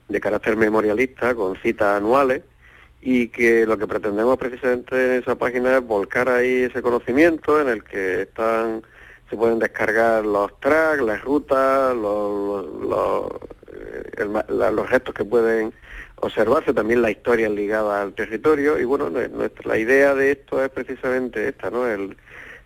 de 0.08 0.20
carácter 0.20 0.58
memorialista 0.58 1.36
con 1.36 1.56
citas 1.58 1.98
anuales 1.98 2.42
y 3.02 3.30
que 3.30 3.66
lo 3.66 3.78
que 3.78 3.88
pretendemos 3.88 4.38
precisamente 4.38 4.96
en 5.06 5.22
esa 5.22 5.36
página 5.36 5.78
es 5.78 5.84
volcar 5.86 6.30
ahí 6.30 6.64
ese 6.64 6.82
conocimiento 6.82 7.62
en 7.62 7.70
el 7.70 7.84
que 7.84 8.24
están 8.24 8.84
se 9.30 9.38
pueden 9.38 9.60
descargar 9.60 10.26
los 10.26 10.60
tracks, 10.60 11.02
las 11.02 11.24
rutas, 11.24 11.96
los, 11.96 12.66
los 12.66 13.32
los 14.50 14.90
restos 14.90 15.14
que 15.14 15.24
pueden 15.24 15.74
observarse, 16.18 16.74
también 16.74 17.02
la 17.02 17.12
historia 17.12 17.50
ligada 17.50 18.02
al 18.02 18.14
territorio 18.14 18.80
y 18.80 18.84
bueno, 18.84 19.10
la 19.64 19.78
idea 19.78 20.14
de 20.14 20.32
esto 20.32 20.64
es 20.64 20.70
precisamente 20.70 21.48
esta, 21.48 21.70
¿no? 21.70 21.88
El, 21.88 22.18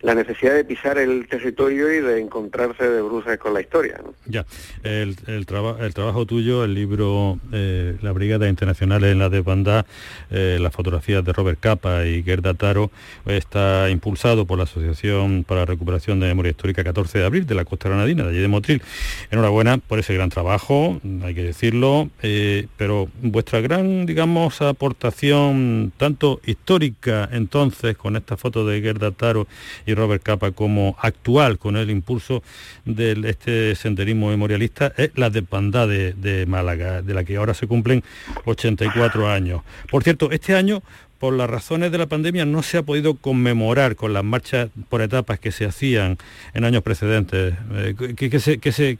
la 0.04 0.14
necesidad 0.14 0.54
de 0.54 0.64
pisar 0.64 0.98
el 0.98 1.26
territorio 1.28 1.90
y 1.90 2.00
de 2.00 2.20
encontrarse 2.20 2.86
de 2.86 3.00
bruces 3.00 3.38
con 3.38 3.54
la 3.54 3.62
historia. 3.62 4.02
Ya, 4.26 4.44
el, 4.82 5.16
el, 5.26 5.46
el, 5.80 5.94
trabajo 5.94 6.26
tuyo, 6.26 6.62
el 6.62 6.74
libro 6.74 7.38
eh, 7.52 7.96
La 8.02 8.12
Brigada 8.12 8.46
Internacional 8.46 9.02
en 9.04 9.18
la 9.18 9.30
Desbandada, 9.30 9.86
eh, 10.30 10.58
las 10.60 10.74
fotografías 10.74 11.24
de 11.24 11.32
Robert 11.32 11.58
Capa 11.58 12.04
y 12.04 12.22
Gerda 12.22 12.52
Taro, 12.52 12.90
está 13.24 13.88
impulsado 13.88 14.44
por 14.44 14.58
la 14.58 14.64
Asociación 14.64 15.42
para 15.42 15.60
la 15.60 15.66
Recuperación 15.66 16.20
de 16.20 16.26
Memoria 16.26 16.50
Histórica 16.50 16.84
14 16.84 17.20
de 17.20 17.24
abril 17.24 17.46
de 17.46 17.54
la 17.54 17.64
Costa 17.64 17.88
Granadina, 17.88 18.24
de 18.24 18.30
allí 18.30 18.40
de 18.40 18.48
Motril. 18.48 18.82
Enhorabuena 19.30 19.78
por 19.78 19.98
ese 19.98 20.12
gran 20.12 20.28
trabajo, 20.28 21.00
hay 21.22 21.34
que 21.34 21.44
decirlo, 21.44 22.10
eh, 22.22 22.66
pero 22.76 23.08
vuestra 23.22 23.62
gran, 23.62 24.04
digamos, 24.04 24.60
aportación, 24.60 25.94
tanto 25.96 26.42
histórica 26.44 27.26
entonces, 27.32 27.96
con 27.96 28.16
esta 28.16 28.36
foto 28.36 28.66
de 28.66 28.82
Gerda 28.82 29.10
Taro 29.10 29.46
y 29.86 29.93
Robert 29.94 30.22
Capa 30.22 30.50
como 30.52 30.96
actual 31.00 31.58
con 31.58 31.76
el 31.76 31.90
impulso 31.90 32.42
de 32.84 33.16
este 33.24 33.74
senderismo 33.74 34.28
memorialista 34.28 34.92
es 34.96 35.10
la 35.16 35.30
desbandada 35.30 35.86
de, 35.86 36.12
de 36.12 36.46
Málaga, 36.46 37.02
de 37.02 37.14
la 37.14 37.24
que 37.24 37.36
ahora 37.36 37.54
se 37.54 37.66
cumplen 37.66 38.02
84 38.44 39.30
años. 39.30 39.62
Por 39.90 40.02
cierto, 40.02 40.30
este 40.30 40.54
año 40.54 40.82
por 41.24 41.32
las 41.32 41.48
razones 41.48 41.90
de 41.90 41.96
la 41.96 42.06
pandemia 42.06 42.44
no 42.44 42.62
se 42.62 42.76
ha 42.76 42.82
podido 42.82 43.14
conmemorar 43.14 43.96
con 43.96 44.12
las 44.12 44.22
marchas 44.22 44.68
por 44.90 45.00
etapas 45.00 45.38
que 45.38 45.52
se 45.52 45.64
hacían 45.64 46.18
en 46.52 46.64
años 46.64 46.82
precedentes. 46.82 47.54
Eh, 47.72 47.94
¿Qué, 48.14 48.40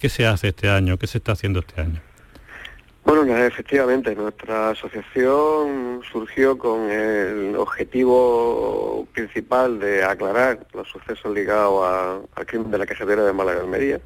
se, 0.08 0.26
hace 0.26 0.48
este 0.48 0.70
año? 0.70 0.96
¿Qué 0.96 1.06
se 1.06 1.18
está 1.18 1.32
haciendo 1.32 1.60
este 1.60 1.82
año? 1.82 2.00
Bueno, 3.04 3.36
efectivamente, 3.36 4.14
nuestra 4.14 4.70
asociación 4.70 6.00
surgió 6.10 6.56
con 6.56 6.90
el 6.90 7.54
objetivo 7.54 9.06
principal 9.12 9.78
de 9.78 10.02
aclarar 10.02 10.66
los 10.72 10.88
sucesos 10.88 11.34
ligados 11.34 12.26
al 12.34 12.46
crimen 12.46 12.70
de 12.70 12.78
la 12.78 12.86
cajetera 12.86 13.22
de 13.24 13.32
Málaga 13.34 13.60
Almería. 13.60 14.00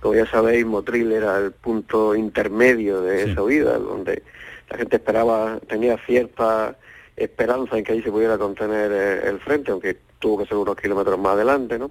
Como 0.00 0.14
ya 0.14 0.24
sabéis, 0.26 0.64
Motril 0.64 1.12
era 1.12 1.36
el 1.36 1.52
punto 1.52 2.14
intermedio 2.14 3.02
de 3.02 3.30
esa 3.30 3.42
huida, 3.42 3.76
donde 3.76 4.22
la 4.70 4.78
gente 4.78 4.96
esperaba, 4.96 5.58
tenía 5.68 5.98
cierta 6.06 6.74
esperanza 7.16 7.76
en 7.76 7.84
que 7.84 7.92
ahí 7.92 8.02
se 8.02 8.10
pudiera 8.10 8.38
contener 8.38 8.90
eh, 8.92 9.28
el 9.28 9.40
frente, 9.40 9.72
aunque 9.72 9.98
tuvo 10.20 10.38
que 10.38 10.46
ser 10.46 10.56
unos 10.56 10.76
kilómetros 10.76 11.18
más 11.18 11.32
adelante, 11.34 11.78
¿no? 11.78 11.90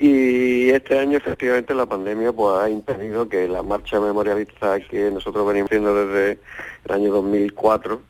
Y 0.00 0.70
este 0.70 0.98
año 0.98 1.18
efectivamente 1.18 1.74
la 1.74 1.84
pandemia 1.84 2.32
pues 2.32 2.58
ha 2.58 2.70
impedido 2.70 3.28
que 3.28 3.46
la 3.46 3.62
marcha 3.62 4.00
memorialista 4.00 4.80
que 4.80 5.10
nosotros 5.10 5.46
venimos 5.46 5.68
haciendo 5.68 5.94
desde 5.94 6.38
el 6.86 6.90
año 6.90 7.12
2004 7.12 8.00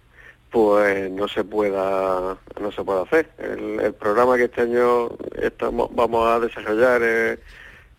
pues 0.52 1.10
no 1.10 1.26
se 1.26 1.42
pueda 1.42 2.38
no 2.60 2.70
se 2.70 2.84
pueda 2.84 3.02
hacer. 3.02 3.30
El, 3.38 3.92
programa 3.94 4.36
que 4.36 4.44
este 4.44 4.60
año 4.60 5.08
estamos 5.42 5.90
vamos 5.92 6.28
a 6.28 6.38
desarrollar 6.38 7.02
es 7.02 7.38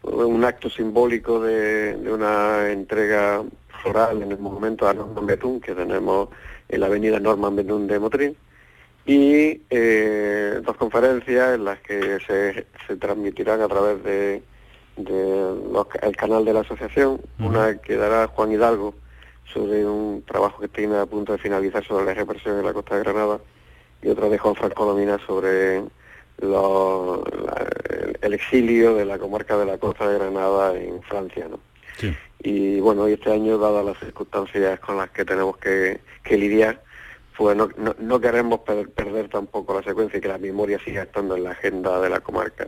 un 0.04 0.42
acto 0.46 0.70
simbólico 0.70 1.42
de, 1.42 2.00
una 2.10 2.72
entrega 2.72 3.44
floral 3.82 4.22
en 4.22 4.32
el 4.32 4.40
monumento 4.40 4.88
a 4.88 4.94
Norman 4.94 5.26
Betún 5.26 5.60
que 5.60 5.76
tenemos 5.76 6.30
en 6.70 6.80
la 6.80 6.86
avenida 6.86 7.20
Norman 7.20 7.58
Betún 7.58 7.88
de 7.88 8.00
Motril 8.00 8.38
y 9.06 9.62
eh, 9.70 10.62
dos 10.64 10.78
conferencias 10.78 11.56
en 11.56 11.66
las 11.66 11.80
que 11.80 12.20
se, 12.28 12.68
se 12.88 12.98
transmitirán 12.98 13.62
a 13.62 13.68
través 13.68 14.04
de, 14.04 14.44
el 14.98 16.16
canal 16.16 16.46
de 16.46 16.54
la 16.54 16.60
asociación. 16.62 17.20
Una 17.40 17.78
que 17.78 17.98
dará 17.98 18.28
Juan 18.28 18.52
Hidalgo 18.52 18.94
sobre 19.52 19.86
un 19.86 20.24
trabajo 20.26 20.62
que 20.62 20.68
tiene 20.68 20.98
a 20.98 21.06
punto 21.06 21.32
de 21.34 21.40
finalizar 21.40 21.84
sobre 21.84 22.06
la 22.06 22.14
represión 22.14 22.60
en 22.60 22.66
la 22.66 22.74
costa 22.74 22.96
de 22.96 23.04
Granada 23.04 23.40
y 24.02 24.10
otra 24.10 24.30
de 24.30 24.38
Juan 24.38 24.56
Franco 24.56 24.86
Domina 24.86 25.20
sobre 25.26 25.84
el 28.22 28.34
exilio 28.34 28.96
de 28.96 29.06
la 29.06 29.18
comarca 29.18 29.58
de 29.58 29.66
la 29.66 29.78
costa 29.78 30.08
de 30.08 30.20
Granada 30.20 30.78
en 30.78 31.02
Francia. 31.04 31.48
¿no? 31.50 31.60
Y 32.40 32.80
bueno, 32.80 33.10
y 33.10 33.14
este 33.14 33.32
año, 33.32 33.58
dadas 33.58 33.86
las 33.86 34.00
circunstancias 34.00 34.80
con 34.80 34.98
las 34.98 35.10
que 35.10 35.26
tenemos 35.26 35.58
que 35.58 36.00
lidiar, 36.30 36.82
pues 37.42 37.58
no, 37.58 37.70
no, 38.00 38.22
queremos 38.22 38.60
perder 38.60 39.28
tampoco 39.28 39.74
la 39.74 39.82
secuencia 39.82 40.20
y 40.20 40.22
que 40.22 40.28
la 40.28 40.38
memoria 40.38 40.78
siga 40.86 41.02
estando 41.02 41.36
en 41.36 41.44
la 41.44 41.52
agenda 41.52 42.00
de 42.00 42.08
la 42.08 42.20
comarca 42.20 42.68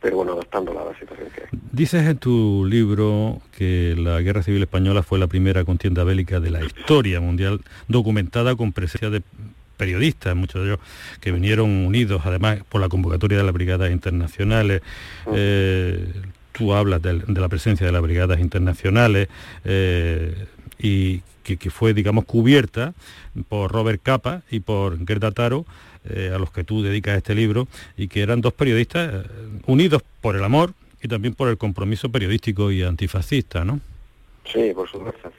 pero 0.00 0.16
bueno, 0.16 0.32
adaptándola 0.32 0.82
a 0.82 0.84
la 0.86 0.98
situación 0.98 1.28
que 1.34 1.42
hay. 1.42 1.48
Dices 1.72 2.06
en 2.06 2.18
tu 2.18 2.64
libro 2.64 3.40
que 3.56 3.96
la 3.98 4.20
Guerra 4.20 4.44
Civil 4.44 4.62
Española 4.62 5.02
fue 5.02 5.18
la 5.18 5.26
primera 5.26 5.64
contienda 5.64 6.04
bélica 6.04 6.38
de 6.38 6.50
la 6.50 6.64
historia 6.64 7.20
mundial 7.20 7.60
documentada 7.88 8.54
con 8.54 8.72
presencia 8.72 9.10
de 9.10 9.22
periodistas, 9.76 10.36
muchos 10.36 10.62
de 10.62 10.68
ellos 10.68 10.80
que 11.20 11.32
vinieron 11.32 11.70
unidos 11.86 12.22
además 12.24 12.60
por 12.68 12.80
la 12.80 12.88
convocatoria 12.88 13.38
de 13.38 13.44
las 13.44 13.52
brigadas 13.52 13.90
internacionales. 13.90 14.82
Mm. 15.26 15.30
Eh, 15.34 16.12
tú 16.52 16.74
hablas 16.74 17.02
de, 17.02 17.22
la 17.26 17.48
presencia 17.48 17.86
de 17.86 17.92
las 17.92 18.02
brigadas 18.02 18.40
internacionales 18.40 19.28
eh, 19.64 20.46
y 20.78 21.22
que, 21.42 21.70
fue, 21.70 21.94
digamos, 21.94 22.24
cubierta 22.26 22.92
por 23.48 23.72
Robert 23.72 24.02
Capa 24.02 24.42
y 24.50 24.60
por 24.60 25.04
Gerda 25.06 25.30
Taro, 25.30 25.64
eh, 26.08 26.30
a 26.34 26.38
los 26.38 26.50
que 26.50 26.64
tú 26.64 26.82
dedicas 26.82 27.16
este 27.16 27.34
libro, 27.34 27.68
y 27.96 28.08
que 28.08 28.22
eran 28.22 28.40
dos 28.40 28.52
periodistas 28.52 29.24
eh, 29.24 29.28
unidos 29.66 30.02
por 30.20 30.36
el 30.36 30.44
amor 30.44 30.74
y 31.02 31.08
también 31.08 31.34
por 31.34 31.48
el 31.48 31.56
compromiso 31.56 32.10
periodístico 32.10 32.70
y 32.70 32.82
antifascista, 32.82 33.64
¿no? 33.64 33.80
Sí, 34.52 34.72
por 34.74 34.88
supuesto. 34.88 35.30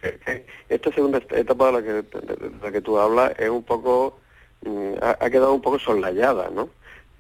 Esta 0.69 0.91
segunda 0.93 1.19
etapa 1.31 1.67
de 1.67 1.71
la 1.71 1.81
que, 1.81 2.05
la 2.61 2.71
que 2.71 2.81
tú 2.81 2.99
hablas 2.99 3.33
es 3.39 3.49
un 3.49 3.63
poco, 3.63 4.19
mm, 4.61 4.93
ha, 5.01 5.29
quedado 5.29 5.53
un 5.53 5.61
poco 5.61 5.79
soslayada, 5.79 6.49
¿no? 6.49 6.69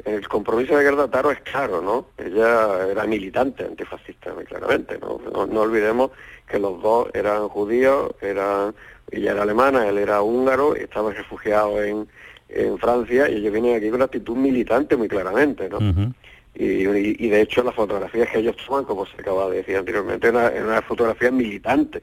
El 0.05 0.27
compromiso 0.27 0.77
de 0.77 0.83
Gerda 0.83 1.09
Taro 1.09 1.31
es 1.31 1.41
claro, 1.41 1.81
¿no? 1.81 2.07
Ella 2.17 2.87
era 2.89 3.05
militante 3.05 3.65
antifascista, 3.65 4.33
muy 4.33 4.45
claramente, 4.45 4.97
¿no? 4.97 5.19
No, 5.47 5.61
olvidemos 5.61 6.11
que 6.47 6.57
los 6.57 6.81
dos 6.81 7.09
eran 7.13 7.49
judíos, 7.49 8.11
eran, 8.21 8.73
ella 9.11 9.31
era 9.31 9.43
alemana, 9.43 9.87
él 9.87 9.97
era 9.97 10.21
húngaro, 10.21 10.75
estaban 10.75 11.13
refugiados 11.13 11.81
en, 11.83 12.07
en 12.47 12.77
Francia 12.77 13.29
y 13.29 13.35
ellos 13.35 13.51
vienen 13.51 13.75
aquí 13.75 13.87
con 13.87 13.95
una 13.95 14.05
actitud 14.05 14.35
militante 14.35 14.95
muy 14.95 15.07
claramente, 15.07 15.69
¿no? 15.69 15.79
y, 16.55 17.29
de 17.29 17.41
hecho 17.41 17.63
las 17.63 17.75
fotografías 17.75 18.29
que 18.29 18.39
ellos 18.39 18.55
toman, 18.65 18.83
como 18.83 19.05
se 19.05 19.21
acaba 19.21 19.49
de 19.49 19.57
decir 19.57 19.77
anteriormente, 19.77 20.27
eran 20.27 20.65
una 20.65 20.81
fotografía 20.81 21.31
militante 21.31 22.01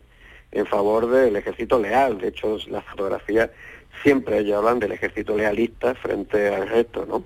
en 0.52 0.66
favor 0.66 1.10
del 1.10 1.36
ejército 1.36 1.78
leal. 1.78 2.18
De 2.18 2.28
hecho, 2.28 2.56
las 2.68 2.84
fotografías 2.84 3.50
siempre 4.02 4.38
ellos 4.38 4.56
hablan 4.56 4.78
del 4.78 4.92
ejército 4.92 5.36
lealista 5.36 5.94
frente 5.94 6.54
al 6.54 6.68
resto, 6.68 7.04
¿no? 7.06 7.24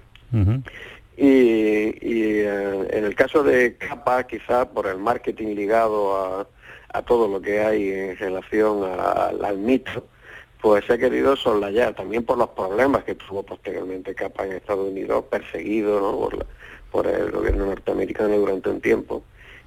Y, 1.17 1.93
eh, 2.03 2.89
en 2.91 3.05
el 3.05 3.15
caso 3.15 3.43
de 3.43 3.77
Capa, 3.77 4.27
quizá 4.27 4.71
por 4.71 4.87
el 4.87 4.99
marketing 4.99 5.55
ligado 5.55 6.17
a, 6.17 7.03
todo 7.07 7.29
lo 7.29 7.41
que 7.41 7.61
hay 7.61 7.91
en 7.91 8.17
relación 8.17 8.83
al 8.85 9.59
mito, 9.59 10.07
pues 10.61 10.89
ha 10.91 10.99
querido 10.99 11.37
soslayar, 11.37 11.95
también 11.95 12.25
por 12.25 12.37
los 12.37 12.49
problemas 12.51 13.05
que 13.05 13.15
tuvo 13.15 13.43
posteriormente 13.43 14.15
Capa 14.15 14.45
en 14.45 14.53
Estados 14.53 14.89
Unidos, 14.91 15.25
perseguido 15.31 16.01
por, 16.01 16.47
por 16.91 17.07
el 17.07 17.31
gobierno 17.31 17.67
norteamericano 17.67 18.37
durante 18.37 18.71
un 18.71 18.81
tiempo 18.81 19.23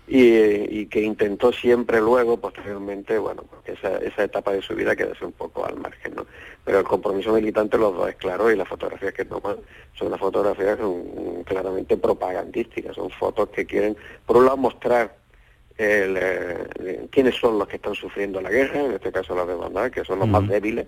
y, 0.08 0.86
que 0.88 1.02
intentó 1.02 1.54
siempre 1.54 2.02
luego, 2.02 2.38
posteriormente, 2.38 3.18
bueno, 3.18 3.44
porque 3.50 3.74
esa, 3.74 3.98
esa 3.98 4.24
etapa 4.24 4.52
de 4.52 4.62
su 4.62 4.76
vida 4.76 4.96
quedase 4.96 5.26
un 5.26 5.32
poco 5.32 5.66
al 5.66 5.78
margen, 5.78 6.16
¿no? 6.16 6.26
Pero 6.66 6.80
el 6.80 6.86
compromiso 6.86 7.34
militante 7.34 7.78
los 7.78 7.96
dos 7.96 8.10
es 8.10 8.16
claro 8.16 8.52
y 8.52 8.56
las 8.56 8.68
fotografías 8.68 9.13
que 9.13 9.26
toman 9.26 9.58
son 9.94 10.12
las 10.12 10.20
fotografías 10.20 10.78
son 10.78 11.44
claramente 11.44 11.98
propagandísticas, 11.98 12.96
son 12.96 13.10
fotos 13.10 13.50
que 13.50 13.66
quieren, 13.66 13.98
por 14.26 14.38
un 14.38 14.46
lado, 14.46 14.58
mostrar 14.58 15.16
el, 15.78 16.18
eh, 16.20 17.08
quiénes 17.10 17.36
son 17.36 17.58
los 17.58 17.68
que 17.68 17.78
están 17.78 17.96
sufriendo 17.96 18.42
la 18.42 18.50
guerra, 18.50 18.82
en 18.82 18.92
este 18.94 19.12
caso 19.12 19.36
los 19.36 19.48
de 19.48 19.92
que 19.92 20.06
son 20.06 20.20
los 20.20 20.28
más 20.28 20.48
débiles, 20.48 20.88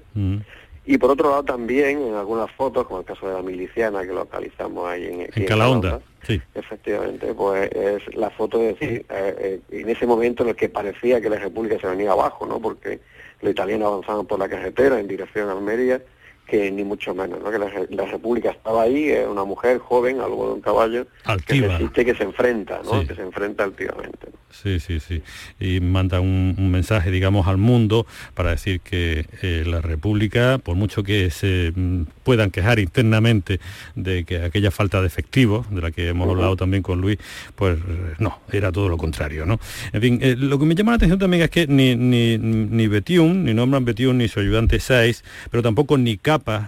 y 0.86 0.98
por 0.98 1.12
otro 1.12 1.30
lado 1.30 1.44
también 1.44 2.02
en 2.02 2.14
algunas 2.14 2.52
fotos, 2.52 2.86
como 2.86 3.00
el 3.00 3.06
caso 3.06 3.28
de 3.28 3.34
la 3.34 3.42
miliciana 3.42 4.04
que 4.04 4.14
localizamos 4.14 4.88
ahí 4.88 5.06
en, 5.06 5.30
en 5.34 5.46
Calahonda, 5.46 6.00
sí. 6.24 6.42
efectivamente, 6.54 7.34
pues 7.34 7.72
es 7.72 8.16
la 8.16 8.30
foto 8.30 8.60
de 8.60 8.74
decir, 8.74 9.06
eh, 9.10 9.36
eh, 9.40 9.60
en 9.72 9.90
ese 9.90 10.06
momento 10.06 10.44
en 10.44 10.50
el 10.50 10.56
que 10.56 10.70
parecía 10.70 11.20
que 11.20 11.30
la 11.30 11.38
República 11.38 11.80
se 11.80 11.88
venía 11.88 12.12
abajo, 12.12 12.46
¿no? 12.46 12.60
Porque 12.60 13.00
los 13.42 13.52
italianos 13.52 13.88
avanzaban 13.88 14.26
por 14.26 14.40
la 14.40 14.48
carretera 14.48 15.00
en 15.00 15.08
dirección 15.08 15.50
a 15.50 15.54
Almería 15.54 16.02
que 16.46 16.72
ni 16.72 16.84
mucho 16.84 17.14
menos, 17.14 17.40
¿no? 17.42 17.52
que 17.52 17.58
la, 17.58 18.06
República 18.06 18.52
estaba 18.52 18.84
ahí, 18.84 19.10
es 19.10 19.28
una 19.28 19.44
mujer 19.44 19.80
joven, 19.80 20.22
algo 20.22 20.48
de 20.48 20.54
un 20.54 20.62
caballo, 20.62 21.08
que 21.46 21.62
resiste, 21.62 22.06
que 22.06 22.16
se 22.16 22.24
enfrenta, 22.24 22.82
¿no? 22.84 23.06
que 23.06 23.16
se 23.16 23.22
enfrenta 23.22 23.64
altivamente. 23.64 24.28
Sí, 24.52 24.80
sí, 24.80 25.00
sí. 25.00 25.22
Y 25.60 25.82
manda 25.82 26.22
un, 26.22 26.56
mensaje, 26.72 27.12
digamos, 27.12 27.48
al 27.48 27.58
mundo 27.58 28.06
para 28.34 28.52
decir 28.52 28.80
que 28.80 29.26
eh, 29.42 29.64
la 29.66 29.82
República, 29.82 30.60
por 30.60 30.76
mucho 30.76 31.04
que 31.04 31.30
se 31.30 31.72
mm, 31.76 32.04
puedan 32.24 32.52
quejar 32.52 32.80
internamente 32.80 33.60
de 33.96 34.24
que 34.24 34.42
aquella 34.44 34.72
falta 34.72 35.02
de 35.02 35.08
efectivos, 35.08 35.70
de 35.70 35.82
la 35.82 35.92
que 35.92 36.10
hemos 36.10 36.30
hablado 36.30 36.56
también 36.56 36.84
con 36.84 37.02
Luis, 37.02 37.18
pues 37.56 37.78
no, 38.20 38.40
era 38.52 38.72
todo 38.72 38.88
lo 38.88 38.98
contrario, 38.98 39.46
¿no? 39.46 39.60
En 39.92 40.02
fin, 40.02 40.20
eh, 40.22 40.36
lo 40.38 40.58
que 40.58 40.66
me 40.66 40.76
llama 40.76 40.94
la 40.94 40.98
atención 40.98 41.20
también 41.20 41.44
es 41.44 41.50
que 41.50 41.68
ni, 41.68 41.96
ni, 41.96 42.38
ni 42.38 42.88
Betiún, 42.88 43.44
ni 43.44 43.54
nombran 43.54 43.84
Betiún, 43.84 44.18
ni 44.18 44.28
su 44.28 44.40
ayudante 44.40 44.80
Saiz, 44.80 45.24
pero 45.52 45.64
tampoco 45.64 45.98
ni 45.98 46.18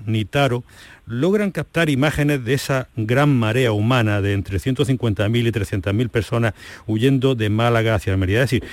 ni 0.05 0.25
Taro 0.25 0.63
logran 1.07 1.51
captar 1.51 1.89
imágenes 1.89 2.43
de 2.43 2.53
esa 2.53 2.89
gran 2.95 3.33
marea 3.33 3.71
humana 3.71 4.21
de 4.21 4.33
entre 4.33 4.57
150.000 4.57 5.47
y 5.47 5.51
300.000 5.51 6.09
personas 6.09 6.53
huyendo 6.85 7.33
de 7.35 7.49
Málaga 7.49 7.95
hacia 7.95 8.13
Almería. 8.13 8.43
Es 8.43 8.51
decir, 8.51 8.63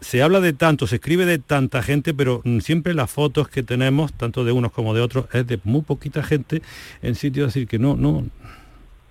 se 0.00 0.22
habla 0.22 0.40
de 0.40 0.52
tanto, 0.52 0.86
se 0.86 0.96
escribe 0.96 1.26
de 1.26 1.38
tanta 1.38 1.82
gente, 1.82 2.14
pero 2.14 2.40
mm, 2.44 2.60
siempre 2.60 2.94
las 2.94 3.10
fotos 3.10 3.48
que 3.48 3.62
tenemos, 3.62 4.12
tanto 4.12 4.44
de 4.44 4.52
unos 4.52 4.72
como 4.72 4.94
de 4.94 5.00
otros, 5.00 5.26
es 5.32 5.46
de 5.46 5.58
muy 5.64 5.82
poquita 5.82 6.22
gente 6.22 6.62
en 7.02 7.14
sitios 7.14 7.48
decir 7.48 7.66
que 7.66 7.78
no, 7.78 7.96
no. 7.96 8.24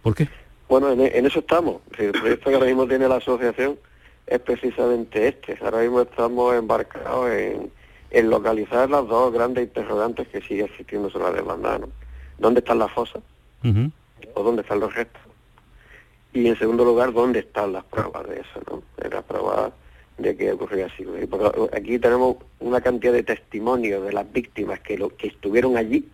¿Por 0.01 0.15
qué? 0.15 0.29
Bueno, 0.69 0.91
en, 0.91 1.25
eso 1.25 1.39
estamos. 1.39 1.81
El 1.97 2.13
proyecto 2.13 2.49
que 2.49 2.55
ahora 2.55 2.67
mismo 2.67 2.87
tiene 2.87 3.07
la 3.07 3.17
asociación 3.17 3.77
es 4.25 4.39
precisamente 4.39 5.27
este. 5.27 5.57
Ahora 5.61 5.79
mismo 5.79 6.01
estamos 6.01 6.55
embarcados 6.55 7.29
en 7.29 7.69
en 8.11 8.29
localizar 8.29 8.89
las 8.89 9.07
dos 9.07 9.33
grandes 9.33 9.63
interrogantes 9.63 10.27
que 10.27 10.41
sigue 10.41 10.65
existiendo 10.65 11.09
sobre 11.09 11.25
la 11.25 11.31
demanda, 11.31 11.79
¿no? 11.79 11.89
¿Dónde 12.37 12.59
están 12.59 12.79
las 12.79 12.91
fosas? 12.91 13.21
¿O 14.33 14.43
dónde 14.43 14.61
están 14.63 14.79
los 14.79 14.93
restos? 14.93 15.21
Y 16.33 16.47
en 16.47 16.57
segundo 16.57 16.83
lugar, 16.83 17.13
¿dónde 17.13 17.39
están 17.39 17.73
las 17.73 17.83
pruebas 17.85 18.27
de 18.27 18.35
eso, 18.35 18.61
no? 18.69 18.83
Las 19.09 19.23
pruebas 19.23 19.71
de 20.17 20.35
que 20.35 20.51
ocurrió 20.51 20.85
así. 20.85 21.05
aquí 21.73 21.99
tenemos 21.99 22.37
una 22.59 22.81
cantidad 22.81 23.13
de 23.13 23.23
testimonios 23.23 24.03
de 24.03 24.13
las 24.13 24.31
víctimas 24.31 24.79
que, 24.81 24.97
lo, 24.97 25.15
que 25.15 25.27
estuvieron 25.27 25.77
allí, 25.77 26.07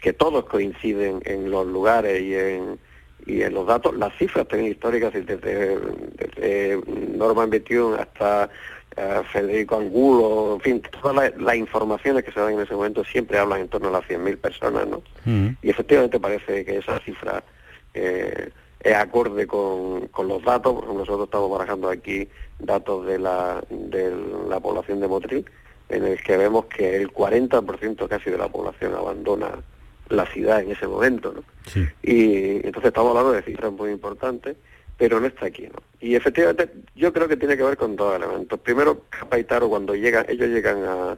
que 0.00 0.12
todos 0.12 0.44
coinciden 0.44 1.22
en 1.24 1.50
los 1.50 1.66
lugares 1.66 2.20
y 2.20 2.34
en, 2.34 2.78
y 3.26 3.42
en 3.42 3.54
los 3.54 3.66
datos, 3.66 3.96
las 3.96 4.14
cifras 4.18 4.46
también 4.48 4.72
históricas, 4.72 5.12
desde, 5.12 5.36
desde 5.36 6.80
Norman 7.16 7.50
Bethune 7.50 7.96
hasta 7.98 8.50
Federico 9.32 9.76
Angulo, 9.76 10.54
en 10.54 10.60
fin, 10.60 10.82
todas 11.02 11.32
las, 11.36 11.56
informaciones 11.56 12.24
que 12.24 12.32
se 12.32 12.40
dan 12.40 12.54
en 12.54 12.60
ese 12.60 12.74
momento 12.74 13.04
siempre 13.04 13.38
hablan 13.38 13.62
en 13.62 13.68
torno 13.68 13.88
a 13.88 13.92
las 13.92 14.04
100.000 14.04 14.38
personas, 14.38 14.86
¿no? 14.86 15.02
Mm. 15.24 15.56
Y 15.62 15.70
efectivamente 15.70 16.20
parece 16.20 16.64
que 16.64 16.78
esa 16.78 16.98
cifra 17.00 17.42
eh, 17.92 18.50
es 18.80 18.94
acorde 18.94 19.46
con, 19.46 20.08
los 20.28 20.42
datos, 20.44 20.84
nosotros 20.86 21.24
estamos 21.24 21.50
barajando 21.50 21.88
aquí 21.88 22.28
datos 22.58 23.06
de 23.06 23.18
la, 23.18 23.62
de 23.70 24.14
la 24.48 24.60
población 24.60 25.00
de 25.00 25.08
Motril, 25.08 25.44
en 25.88 26.04
el 26.04 26.22
que 26.22 26.36
vemos 26.36 26.66
que 26.66 26.96
el 26.96 27.12
40% 27.12 28.08
casi 28.08 28.30
de 28.30 28.38
la 28.38 28.48
población 28.48 28.94
abandona 28.94 29.50
la 30.08 30.26
ciudad 30.26 30.60
en 30.60 30.70
ese 30.70 30.86
momento, 30.86 31.32
¿no? 31.32 31.42
Y 32.02 32.56
entonces 32.56 32.88
estamos 32.88 33.10
hablando 33.10 33.32
de 33.32 33.42
cifras 33.42 33.72
muy 33.72 33.90
importantes 33.90 34.56
pero 34.96 35.20
no 35.20 35.26
está 35.26 35.46
aquí, 35.46 35.62
¿no? 35.62 35.82
Y 36.00 36.14
efectivamente 36.14 36.70
yo 36.94 37.12
creo 37.12 37.28
que 37.28 37.36
tiene 37.36 37.56
que 37.56 37.62
ver 37.62 37.76
con 37.76 37.96
dos 37.96 38.14
elementos. 38.14 38.60
Primero, 38.60 39.02
Capaitaro 39.08 39.68
cuando 39.68 39.94
llegan, 39.94 40.26
ellos 40.28 40.48
llegan 40.48 40.84
a, 40.84 41.16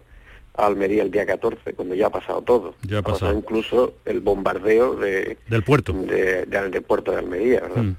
Almería 0.54 1.02
el 1.02 1.10
día 1.10 1.26
14, 1.26 1.74
cuando 1.74 1.94
ya 1.94 2.06
ha 2.06 2.10
pasado 2.10 2.40
todo. 2.40 2.74
Ya 2.88 3.00
ha 3.00 3.02
pasado. 3.02 3.36
incluso 3.36 3.96
el 4.06 4.20
bombardeo 4.20 4.94
de, 4.94 5.36
del 5.48 5.62
puerto. 5.62 5.92
De, 5.92 6.46
del 6.46 6.82
puerto 6.82 7.12
de 7.12 7.18
Almería, 7.18 7.60
¿verdad? 7.60 7.82
Mm. 7.82 7.96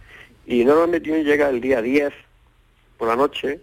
Y 0.47 0.65
normalmente 0.65 1.23
llega 1.23 1.49
el 1.49 1.61
día 1.61 1.83
10 1.83 2.11
por 2.97 3.09
la 3.09 3.15
noche, 3.15 3.59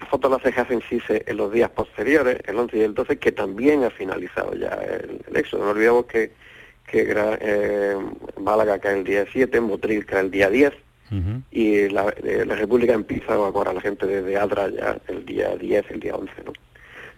la 0.00 0.06
foto 0.06 0.28
la 0.28 0.36
hace 0.36 0.48
hacen 0.48 0.82
Sise 0.88 1.24
en 1.26 1.36
los 1.38 1.50
días 1.50 1.70
posteriores, 1.70 2.40
el 2.46 2.58
11 2.58 2.76
y 2.76 2.80
el 2.82 2.94
12, 2.94 3.18
que 3.18 3.32
también 3.32 3.84
ha 3.84 3.90
finalizado 3.90 4.54
ya 4.54 4.68
el, 4.68 5.22
el 5.26 5.36
éxodo. 5.36 5.64
No 5.64 5.70
olvidemos 5.70 6.04
que, 6.04 6.32
que 6.86 7.14
eh, 7.16 7.96
Málaga 8.38 8.78
cae 8.80 8.98
el 8.98 9.04
día 9.04 9.24
7, 9.32 9.60
Motril 9.60 10.04
cae 10.04 10.20
el 10.20 10.30
día 10.30 10.50
10, 10.50 10.74
y 11.50 11.74
eh, 11.74 11.90
la, 11.90 12.04
República 12.54 12.92
empieza 12.92 13.32
a 13.32 13.36
evacuar 13.36 13.68
a 13.68 13.72
la 13.72 13.80
gente 13.80 14.06
desde 14.06 14.36
Adra 14.36 14.68
ya 14.68 15.00
el 15.08 15.24
día 15.26 15.56
10, 15.56 15.90
el 15.90 16.00
día 16.00 16.14
11. 16.14 16.32
¿no? 16.44 16.52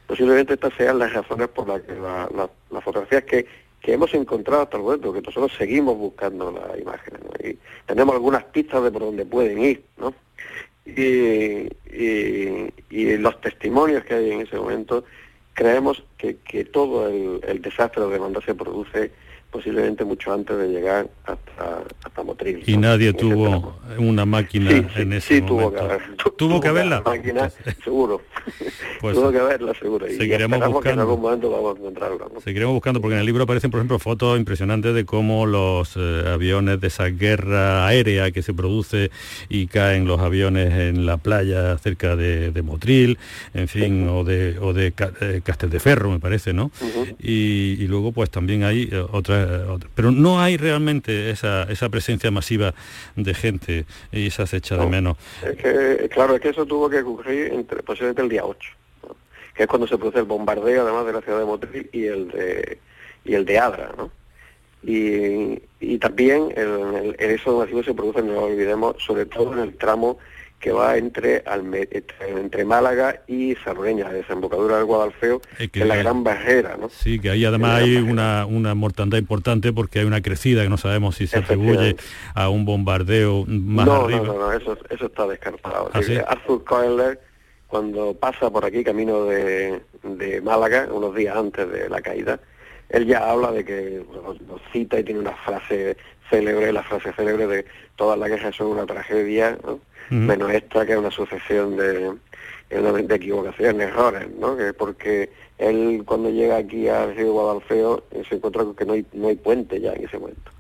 Posiblemente 0.07 0.55
estas 0.55 0.73
sean 0.75 0.99
las 0.99 1.13
razones 1.13 1.49
por 1.49 1.69
las 1.69 1.83
que 1.83 1.95
las 1.95 2.85
fotografías 2.85 3.25
que, 3.25 3.47
que 3.81 3.93
hemos 3.93 4.15
encontrado 4.15 4.63
hasta 4.63 4.77
el 4.77 4.83
momento, 4.83 5.13
que 5.13 5.21
nosotros 5.21 5.53
seguimos 5.59 5.97
buscando 5.97 6.53
las 6.53 6.79
imágenes 6.81 7.21
y 7.45 7.59
tenemos 7.87 8.15
algunas 8.15 8.45
pistas 8.45 8.83
de 8.83 8.91
por 8.91 9.03
dónde 9.03 9.27
pueden 9.27 9.63
ir. 9.63 9.85
¿no? 9.99 10.15
Y, 10.87 11.69
y, 12.91 13.17
los 13.19 13.41
testimonios 13.41 14.05
que 14.05 14.15
hay 14.15 14.33
en 14.33 14.41
ese 14.41 14.57
momento, 14.57 15.05
creemos 15.55 16.03
que, 16.23 16.37
que 16.37 16.65
todo 16.65 17.09
el, 17.09 17.41
el 17.49 17.61
desastre 17.61 18.05
de 18.05 18.11
demanda 18.11 18.41
se 18.47 18.55
produce 18.55 19.11
posiblemente 19.53 20.05
mucho 20.05 20.33
antes 20.33 20.57
de 20.57 20.69
llegar 20.69 21.09
hasta, 21.25 21.85
hasta 22.03 22.23
Motril. 22.23 22.63
Y 22.67 22.79
nadie 22.79 23.13
tuvo 23.13 23.77
una 23.99 24.25
máquina 24.25 24.71
en 24.97 25.13
ese 25.13 25.37
sí, 25.37 25.43
momento. 25.43 25.47
Tuvo 25.47 25.73
que, 25.73 25.81
haber, 25.81 26.01
¿Tuvo 26.39 26.61
que 26.61 26.69
haberla. 26.69 27.03
Máquina, 27.03 27.51
seguro. 27.85 28.23
Pues, 29.01 29.15
tuvo 29.15 29.31
que 29.31 29.39
haberla, 29.39 29.75
seguro. 29.75 30.11
Y 30.11 30.17
seguiremos 30.17 30.59
buscando. 30.59 30.81
Que 30.81 30.91
en 30.91 30.99
algún 31.01 31.21
momento 31.21 31.51
vamos 31.51 31.77
a 31.77 31.79
encontrarla. 31.79 32.27
Seguiremos 32.43 32.75
buscando, 32.75 33.01
porque 33.03 33.15
en 33.15 33.21
el 33.21 33.27
libro 33.27 33.45
aparecen, 33.45 33.71
por 33.71 33.79
ejemplo, 33.79 33.99
fotos 33.99 34.39
impresionantes 34.39 34.95
de 34.95 35.05
cómo 35.05 35.45
los 35.45 35.97
eh, 35.97 36.25
aviones 36.27 36.81
de 36.81 36.87
esa 36.87 37.05
guerra 37.09 37.87
aérea 37.87 38.31
que 38.31 38.43
se 38.43 38.55
produce 38.55 39.11
y 39.51 39.67
caen 39.67 40.07
los 40.07 40.21
aviones 40.21 40.73
en 40.73 41.05
la 41.05 41.19
playa 41.19 41.77
cerca 41.77 42.17
de, 42.17 42.63
Motril, 42.63 43.19
en 43.53 43.69
fin, 43.69 44.09
o 44.09 44.25
de, 44.25 44.57
o 44.61 44.73
de 44.73 44.95
eh, 45.21 45.41
Castel 45.45 45.69
de 45.69 45.81
Ferro, 45.81 46.12
me 46.13 46.21
parece, 46.21 46.53
¿no? 46.53 46.71
y, 47.19 47.77
y, 47.79 47.87
luego, 47.89 48.13
pues 48.13 48.31
también 48.31 48.65
hay 48.65 48.89
eh, 48.93 49.05
otras 49.11 49.49
pero 49.95 50.11
no 50.11 50.41
hay 50.41 50.57
realmente 50.57 51.31
esa, 51.31 51.65
esa 51.65 51.89
presencia 51.89 52.31
masiva 52.31 52.75
de 53.17 53.35
gente 53.35 53.87
y 54.13 54.27
esa 54.27 54.47
se 54.47 54.59
echa 54.59 54.77
de 54.77 54.87
menos. 54.87 55.17
Es 55.43 55.57
que, 55.57 56.09
claro, 56.11 56.35
es 56.35 56.41
que 56.41 56.51
eso 56.51 56.67
tuvo 56.67 56.89
que 56.89 57.01
ocurrir 57.01 57.53
entre, 57.53 57.83
posiblemente 57.83 58.23
el 58.23 58.29
día 58.29 58.45
8, 58.45 58.71
que 59.55 59.63
es 59.65 59.69
cuando 59.69 59.87
se 59.87 59.99
produce 59.99 60.19
el 60.19 60.25
bombardeo 60.25 60.83
además 60.83 61.07
de 61.07 61.13
la 61.13 61.21
ciudad 61.21 61.39
de 61.39 61.45
Motril 61.45 61.91
y 61.93 62.05
el 62.05 62.29
de, 62.29 62.79
y 63.25 63.35
el 63.35 63.45
de 63.45 63.59
Adra, 63.59 63.93
¿no? 63.97 64.11
Y, 64.85 65.63
y 65.79 65.99
también 65.99 66.53
el, 66.57 67.15
el, 67.19 67.31
eso 67.31 67.59
masivo 67.59 67.85
se 67.85 67.95
produce, 67.95 68.21
no 68.21 68.33
lo 68.33 68.43
olvidemos, 68.45 68.97
sobre 68.99 69.27
todo 69.27 69.53
en 69.53 69.61
el 69.61 69.77
tramo 69.77 70.19
que 70.63 70.71
va 70.71 70.97
entre, 70.97 71.43
entre, 72.21 72.65
Málaga 72.65 73.21
y 73.27 73.57
Sarreña, 73.57 74.05
la 74.05 74.13
desembocadura 74.13 74.77
del 74.77 74.85
Guadalfeo, 74.85 75.43
que, 75.59 75.81
es 75.81 75.87
la 75.87 75.97
gran 75.97 76.23
barrera, 76.23 76.77
¿no? 76.81 76.89
Sí, 76.89 77.19
que 77.19 77.31
ahí 77.31 77.45
además 77.45 77.83
hay 77.83 77.97
una, 77.97 78.47
una 78.47 78.73
mortandad 78.77 79.19
importante 79.19 79.73
porque 79.73 79.99
hay 79.99 80.05
una 80.05 80.23
crecida 80.23 80.63
que 80.63 80.69
no 80.69 80.79
sabemos 80.79 81.17
si 81.17 81.27
se 81.27 81.41
atribuye 81.41 81.97
a 82.35 82.49
un 82.49 82.65
bombardeo 82.65 83.45
más 83.49 83.87
no, 83.87 84.05
arriba. 84.05 84.21
No, 84.21 84.35
no, 84.35 84.39
no, 84.39 84.53
eso, 84.53 84.79
eso 84.89 85.07
está 85.07 85.27
descartado. 85.27 85.91
¿Ah, 85.93 86.01
Arthur 86.29 86.63
Koehler, 86.63 87.21
cuando 87.67 88.15
pasa 88.15 88.49
por 88.49 88.65
aquí 88.65 88.85
camino 88.85 89.25
de, 89.25 89.81
de 90.05 90.41
Málaga, 90.43 90.87
unos 90.93 91.13
días 91.17 91.37
antes 91.37 91.69
de 91.73 91.89
la 91.89 92.01
caída, 92.01 92.39
él 92.89 93.07
ya 93.07 93.29
habla 93.29 93.51
de 93.51 93.65
que 93.65 94.07
lo, 94.15 94.61
cita 94.73 95.01
y 95.01 95.03
tiene 95.03 95.19
una 95.19 95.35
frase 95.39 95.97
célebre, 96.31 96.73
la 96.73 96.85
frase 96.85 97.13
célebre 97.15 97.49
de 97.49 97.65
todas 97.97 98.17
las 98.17 98.29
guerras 98.29 98.55
son 98.55 98.69
una 98.69 98.87
tragedia, 98.87 99.59
¿no? 99.65 99.81
Menos 100.11 100.53
esta 100.53 100.85
que 100.87 100.93
es 100.93 100.99
una 100.99 101.11
sucesión 101.11 101.77
de, 101.77 102.13
de 102.71 103.15
equivocaciones, 103.15 103.89
errores, 103.89 104.29
¿no? 104.39 104.57
Que 104.57 104.73
porque 104.73 105.31
él 105.59 106.03
cuando 106.05 106.31
llega 106.31 106.57
aquí 106.57 106.89
al 106.89 107.15
río 107.15 107.33
Guadalfeo 107.33 108.05
eh, 108.11 108.23
se 108.29 108.37
encuentra 108.37 108.65
con 108.65 108.75
que 108.75 108.85
no 108.85 108.95
hay, 108.95 109.07
no 109.13 109.29
hay 109.29 109.37
puente 109.37 109.81
ya 109.81 109.93
en 109.93 110.05
ese 110.05 110.19
momento. 110.19 110.51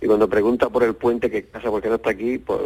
Y 0.00 0.06
cuando 0.06 0.28
pregunta 0.28 0.68
por 0.68 0.82
el 0.82 0.94
puente 0.94 1.30
que 1.30 1.42
pasa, 1.42 1.70
¿por 1.70 1.80
qué 1.82 1.88
no 1.88 1.96
está 1.96 2.10
aquí? 2.10 2.38
Pues 2.38 2.60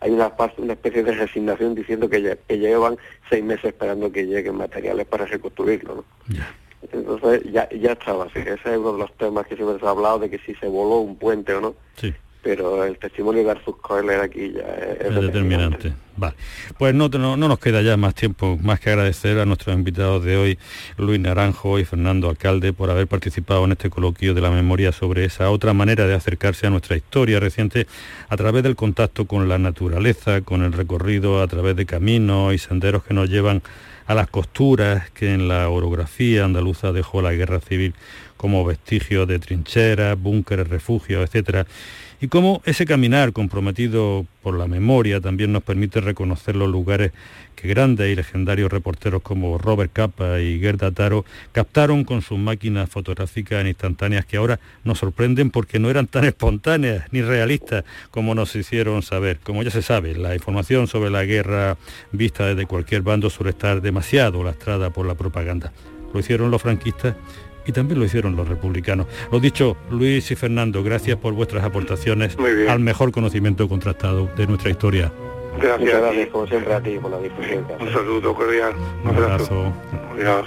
hay 0.00 0.10
una, 0.10 0.32
una 0.58 0.72
especie 0.72 1.02
de 1.02 1.12
resignación 1.12 1.74
diciendo 1.74 2.08
que, 2.08 2.22
ya, 2.22 2.36
que 2.36 2.58
llevan 2.58 2.96
seis 3.28 3.44
meses 3.44 3.66
esperando 3.66 4.12
que 4.12 4.24
lleguen 4.24 4.56
materiales 4.56 5.06
para 5.06 5.26
reconstruirlo, 5.26 5.96
¿no? 5.96 6.04
Entonces 6.92 7.42
ya, 7.52 7.68
ya 7.70 7.92
estaba 7.92 8.26
así. 8.26 8.38
Ese 8.38 8.52
es 8.52 8.78
uno 8.78 8.92
de 8.92 8.98
los 9.00 9.12
temas 9.16 9.46
que 9.48 9.56
siempre 9.56 9.80
se 9.80 9.86
ha 9.86 9.90
hablado 9.90 10.20
de 10.20 10.30
que 10.30 10.38
si 10.38 10.54
se 10.54 10.68
voló 10.68 10.98
un 10.98 11.16
puente 11.16 11.52
o 11.54 11.60
no. 11.60 11.74
Sí 11.96 12.14
pero 12.42 12.84
el 12.84 12.98
testimonio 12.98 13.44
de 13.44 13.50
Arthur 13.50 13.80
Coeler 13.80 14.20
aquí 14.20 14.52
ya 14.52 14.62
es, 15.00 15.14
determinante. 15.14 15.92
Vale. 16.16 16.34
Pues 16.78 16.94
no, 16.94 17.08
no, 17.08 17.36
nos 17.36 17.58
queda 17.58 17.80
ya 17.80 17.96
más 17.96 18.14
tiempo, 18.14 18.58
más 18.60 18.80
que 18.80 18.90
agradecer 18.90 19.38
a 19.38 19.44
nuestros 19.44 19.76
invitados 19.76 20.24
de 20.24 20.36
hoy, 20.36 20.58
Luis 20.96 21.20
Naranjo 21.20 21.78
y 21.78 21.84
Fernando 21.84 22.28
Alcalde, 22.28 22.72
por 22.72 22.90
haber 22.90 23.06
participado 23.06 23.64
en 23.64 23.72
este 23.72 23.88
coloquio 23.88 24.34
de 24.34 24.40
la 24.40 24.50
memoria 24.50 24.90
sobre 24.90 25.24
esa 25.24 25.50
otra 25.50 25.74
manera 25.74 26.06
de 26.06 26.14
acercarse 26.14 26.66
a 26.66 26.70
nuestra 26.70 26.96
historia 26.96 27.38
reciente 27.38 27.86
a 28.28 28.36
través 28.36 28.62
del 28.64 28.74
contacto 28.74 29.26
con 29.26 29.48
la 29.48 29.58
naturaleza, 29.58 30.40
con 30.40 30.62
el 30.62 30.72
recorrido 30.72 31.40
a 31.40 31.46
través 31.46 31.76
de 31.76 31.86
caminos 31.86 32.52
y 32.52 32.58
senderos 32.58 33.04
que 33.04 33.14
nos 33.14 33.28
llevan 33.28 33.62
a 34.06 34.14
las 34.14 34.28
costuras 34.28 35.10
que 35.10 35.34
en 35.34 35.48
la 35.48 35.68
orografía 35.68 36.44
andaluza 36.44 36.92
dejó 36.92 37.20
la 37.20 37.32
guerra 37.32 37.60
civil 37.60 37.94
como 38.38 38.64
vestigios 38.64 39.28
de 39.28 39.38
trincheras, 39.38 40.18
búnkeres, 40.18 40.68
refugios, 40.68 41.22
etcétera 41.22 41.66
y 42.20 42.28
cómo 42.28 42.62
ese 42.64 42.84
caminar 42.84 43.32
comprometido 43.32 44.26
por 44.42 44.58
la 44.58 44.66
memoria 44.66 45.20
también 45.20 45.52
nos 45.52 45.62
permite 45.62 46.00
reconocer 46.00 46.56
los 46.56 46.68
lugares 46.68 47.12
que 47.54 47.68
grandes 47.68 48.10
y 48.10 48.16
legendarios 48.16 48.70
reporteros 48.70 49.22
como 49.22 49.58
Robert 49.58 49.92
Capa 49.92 50.40
y 50.40 50.58
Gerda 50.58 50.90
Taro 50.90 51.24
captaron 51.52 52.04
con 52.04 52.22
sus 52.22 52.38
máquinas 52.38 52.88
fotográficas 52.88 53.66
instantáneas 53.66 54.26
que 54.26 54.36
ahora 54.36 54.58
nos 54.84 54.98
sorprenden 54.98 55.50
porque 55.50 55.78
no 55.78 55.90
eran 55.90 56.06
tan 56.06 56.24
espontáneas 56.24 57.06
ni 57.12 57.22
realistas 57.22 57.84
como 58.10 58.34
nos 58.34 58.54
hicieron 58.56 59.02
saber. 59.02 59.38
Como 59.40 59.62
ya 59.62 59.70
se 59.70 59.82
sabe, 59.82 60.14
la 60.16 60.34
información 60.34 60.86
sobre 60.86 61.10
la 61.10 61.24
guerra 61.24 61.76
vista 62.12 62.46
desde 62.46 62.66
cualquier 62.66 63.02
bando 63.02 63.30
suele 63.30 63.50
estar 63.50 63.80
demasiado 63.80 64.42
lastrada 64.42 64.90
por 64.90 65.06
la 65.06 65.14
propaganda. 65.14 65.72
Lo 66.12 66.20
hicieron 66.20 66.50
los 66.50 66.62
franquistas 66.62 67.14
y 67.68 67.72
también 67.72 68.00
lo 68.00 68.06
hicieron 68.06 68.34
los 68.34 68.48
republicanos. 68.48 69.06
Lo 69.30 69.38
dicho, 69.38 69.76
Luis 69.90 70.30
y 70.30 70.36
Fernando, 70.36 70.82
gracias 70.82 71.18
por 71.18 71.34
vuestras 71.34 71.62
aportaciones 71.62 72.36
al 72.68 72.80
mejor 72.80 73.12
conocimiento 73.12 73.68
contrastado 73.68 74.28
de 74.36 74.46
nuestra 74.46 74.70
historia. 74.70 75.12
Gracias, 75.60 76.00
gracias 76.00 76.28
como 76.28 76.46
siempre 76.46 76.72
a 76.72 76.80
ti 76.80 76.98
por 76.98 77.10
la 77.10 77.18
difusión. 77.18 77.66
Un 77.78 77.92
saludo 77.92 78.34
cordial. 78.34 78.72
Un, 79.04 79.10
abrazo. 79.10 79.72
Adiós. 80.14 80.46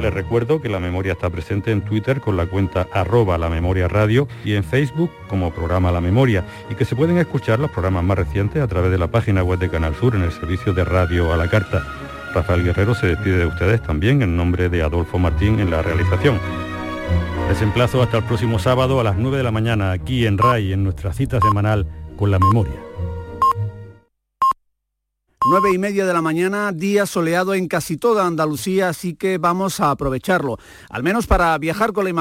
Les 0.00 0.12
recuerdo 0.12 0.60
que 0.60 0.68
la 0.68 0.80
memoria 0.80 1.12
está 1.12 1.30
presente 1.30 1.70
en 1.70 1.80
Twitter 1.80 2.20
con 2.20 2.36
la 2.36 2.46
cuenta 2.46 2.88
arroba 2.92 3.38
la 3.38 3.48
memoria 3.48 3.86
radio 3.86 4.26
y 4.44 4.54
en 4.54 4.64
Facebook 4.64 5.12
como 5.28 5.52
programa 5.52 5.92
La 5.92 6.00
Memoria 6.00 6.44
y 6.68 6.74
que 6.74 6.84
se 6.84 6.96
pueden 6.96 7.18
escuchar 7.18 7.60
los 7.60 7.70
programas 7.70 8.02
más 8.02 8.18
recientes 8.18 8.60
a 8.60 8.66
través 8.66 8.90
de 8.90 8.98
la 8.98 9.06
página 9.06 9.44
web 9.44 9.60
de 9.60 9.70
Canal 9.70 9.94
Sur 9.94 10.16
en 10.16 10.22
el 10.22 10.32
servicio 10.32 10.74
de 10.74 10.84
radio 10.84 11.32
a 11.32 11.36
la 11.36 11.48
carta. 11.48 11.86
Rafael 12.34 12.64
Guerrero 12.64 12.94
se 12.94 13.08
despide 13.08 13.38
de 13.38 13.46
ustedes 13.46 13.82
también 13.82 14.22
en 14.22 14.36
nombre 14.36 14.68
de 14.68 14.82
Adolfo 14.82 15.18
Martín 15.18 15.60
en 15.60 15.70
la 15.70 15.82
realización. 15.82 16.38
Les 17.48 17.60
emplazo 17.60 18.02
hasta 18.02 18.18
el 18.18 18.24
próximo 18.24 18.58
sábado 18.58 19.00
a 19.00 19.04
las 19.04 19.16
9 19.16 19.36
de 19.36 19.42
la 19.42 19.50
mañana 19.50 19.92
aquí 19.92 20.26
en 20.26 20.38
RAI 20.38 20.72
en 20.72 20.84
nuestra 20.84 21.12
cita 21.12 21.38
semanal 21.40 21.86
con 22.16 22.30
la 22.30 22.38
memoria. 22.38 22.80
9 25.44 25.70
y 25.74 25.78
media 25.78 26.06
de 26.06 26.12
la 26.12 26.22
mañana, 26.22 26.70
día 26.70 27.04
soleado 27.04 27.52
en 27.54 27.66
casi 27.66 27.96
toda 27.96 28.26
Andalucía, 28.26 28.88
así 28.88 29.14
que 29.14 29.38
vamos 29.38 29.80
a 29.80 29.90
aprovecharlo, 29.90 30.56
al 30.88 31.02
menos 31.02 31.26
para 31.26 31.58
viajar 31.58 31.92
con 31.92 32.04
la 32.04 32.10